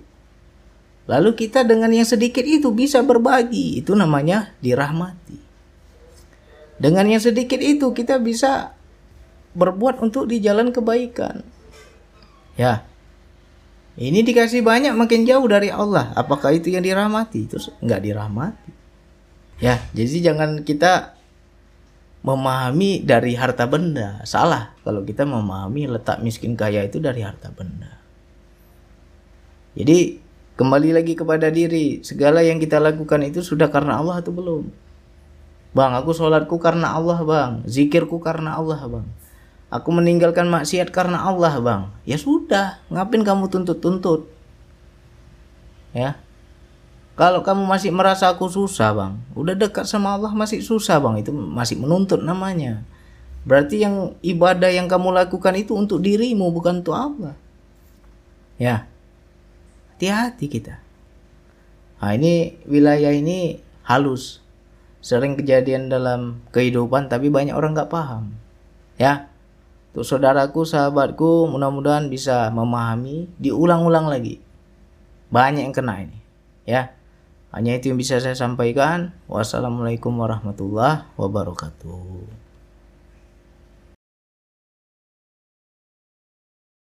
Lalu 1.08 1.40
kita 1.40 1.64
dengan 1.64 1.90
yang 1.90 2.06
sedikit 2.06 2.44
itu 2.44 2.70
bisa 2.76 3.00
berbagi, 3.02 3.80
itu 3.80 3.96
namanya 3.96 4.52
dirahmati. 4.60 5.40
Dengan 6.78 7.10
yang 7.10 7.24
sedikit 7.24 7.58
itu 7.58 7.90
kita 7.96 8.22
bisa 8.22 8.78
berbuat 9.58 10.04
untuk 10.04 10.30
di 10.30 10.38
jalan 10.38 10.70
kebaikan. 10.70 11.42
Ya. 12.54 12.86
Ini 13.98 14.22
dikasih 14.22 14.62
banyak 14.62 14.94
makin 14.94 15.26
jauh 15.26 15.50
dari 15.50 15.74
Allah. 15.74 16.14
Apakah 16.14 16.54
itu 16.54 16.70
yang 16.70 16.86
dirahmati? 16.86 17.50
Terus 17.50 17.74
nggak 17.82 18.02
dirahmati. 18.06 18.77
Ya, 19.58 19.82
jadi 19.94 20.32
jangan 20.34 20.62
kita 20.62 21.18
memahami 22.22 23.02
dari 23.02 23.34
harta 23.34 23.66
benda. 23.66 24.22
Salah 24.28 24.76
kalau 24.86 25.02
kita 25.02 25.26
memahami 25.26 25.90
letak 25.90 26.22
miskin 26.22 26.54
kaya 26.54 26.86
itu 26.86 27.02
dari 27.02 27.26
harta 27.26 27.50
benda. 27.50 27.98
Jadi 29.78 30.22
kembali 30.58 30.94
lagi 30.94 31.14
kepada 31.18 31.50
diri. 31.50 32.06
Segala 32.06 32.46
yang 32.46 32.62
kita 32.62 32.78
lakukan 32.78 33.26
itu 33.26 33.42
sudah 33.42 33.70
karena 33.70 33.98
Allah 33.98 34.22
atau 34.22 34.34
belum? 34.34 34.70
Bang, 35.74 35.94
aku 35.94 36.14
sholatku 36.14 36.58
karena 36.58 36.94
Allah 36.94 37.22
bang. 37.22 37.54
Zikirku 37.66 38.18
karena 38.22 38.58
Allah 38.58 38.82
bang. 38.86 39.06
Aku 39.68 39.92
meninggalkan 39.92 40.48
maksiat 40.48 40.96
karena 40.96 41.28
Allah, 41.28 41.60
Bang. 41.60 41.92
Ya 42.08 42.16
sudah, 42.16 42.80
ngapain 42.88 43.28
kamu 43.28 43.52
tuntut-tuntut? 43.52 44.32
Ya. 45.92 46.16
Kalau 47.18 47.42
kamu 47.42 47.66
masih 47.66 47.90
merasa 47.90 48.30
aku 48.30 48.46
susah, 48.46 48.94
Bang, 48.94 49.26
udah 49.34 49.58
dekat 49.58 49.90
sama 49.90 50.14
Allah 50.14 50.30
masih 50.38 50.62
susah, 50.62 51.02
Bang. 51.02 51.18
Itu 51.18 51.34
masih 51.34 51.82
menuntut 51.82 52.22
namanya. 52.22 52.86
Berarti 53.42 53.82
yang 53.82 54.14
ibadah 54.22 54.70
yang 54.70 54.86
kamu 54.86 55.18
lakukan 55.18 55.58
itu 55.58 55.74
untuk 55.74 55.98
dirimu 56.06 56.54
bukan 56.54 56.86
untuk 56.86 56.94
Allah. 56.94 57.34
Ya. 58.62 58.86
Hati-hati 59.98 60.46
kita. 60.46 60.78
Nah, 61.98 62.14
ini 62.14 62.62
wilayah 62.70 63.10
ini 63.10 63.66
halus. 63.82 64.46
Sering 65.02 65.34
kejadian 65.34 65.90
dalam 65.90 66.46
kehidupan 66.54 67.10
tapi 67.10 67.34
banyak 67.34 67.58
orang 67.58 67.74
nggak 67.74 67.90
paham. 67.90 68.38
Ya, 69.02 69.30
untuk 69.98 70.14
saudaraku, 70.14 70.62
sahabatku, 70.62 71.50
mudah-mudahan 71.50 72.06
bisa 72.06 72.54
memahami, 72.54 73.34
diulang-ulang 73.42 74.06
lagi. 74.06 74.38
Banyak 75.34 75.66
yang 75.66 75.74
kena 75.74 76.06
ini, 76.06 76.22
ya. 76.70 76.97
Hanya 77.52 77.80
itu 77.80 77.92
yang 77.92 78.00
bisa 78.00 78.20
saya 78.20 78.36
sampaikan. 78.36 79.16
Wassalamualaikum 79.32 80.12
warahmatullahi 80.20 81.08
wabarakatuh. 81.16 82.47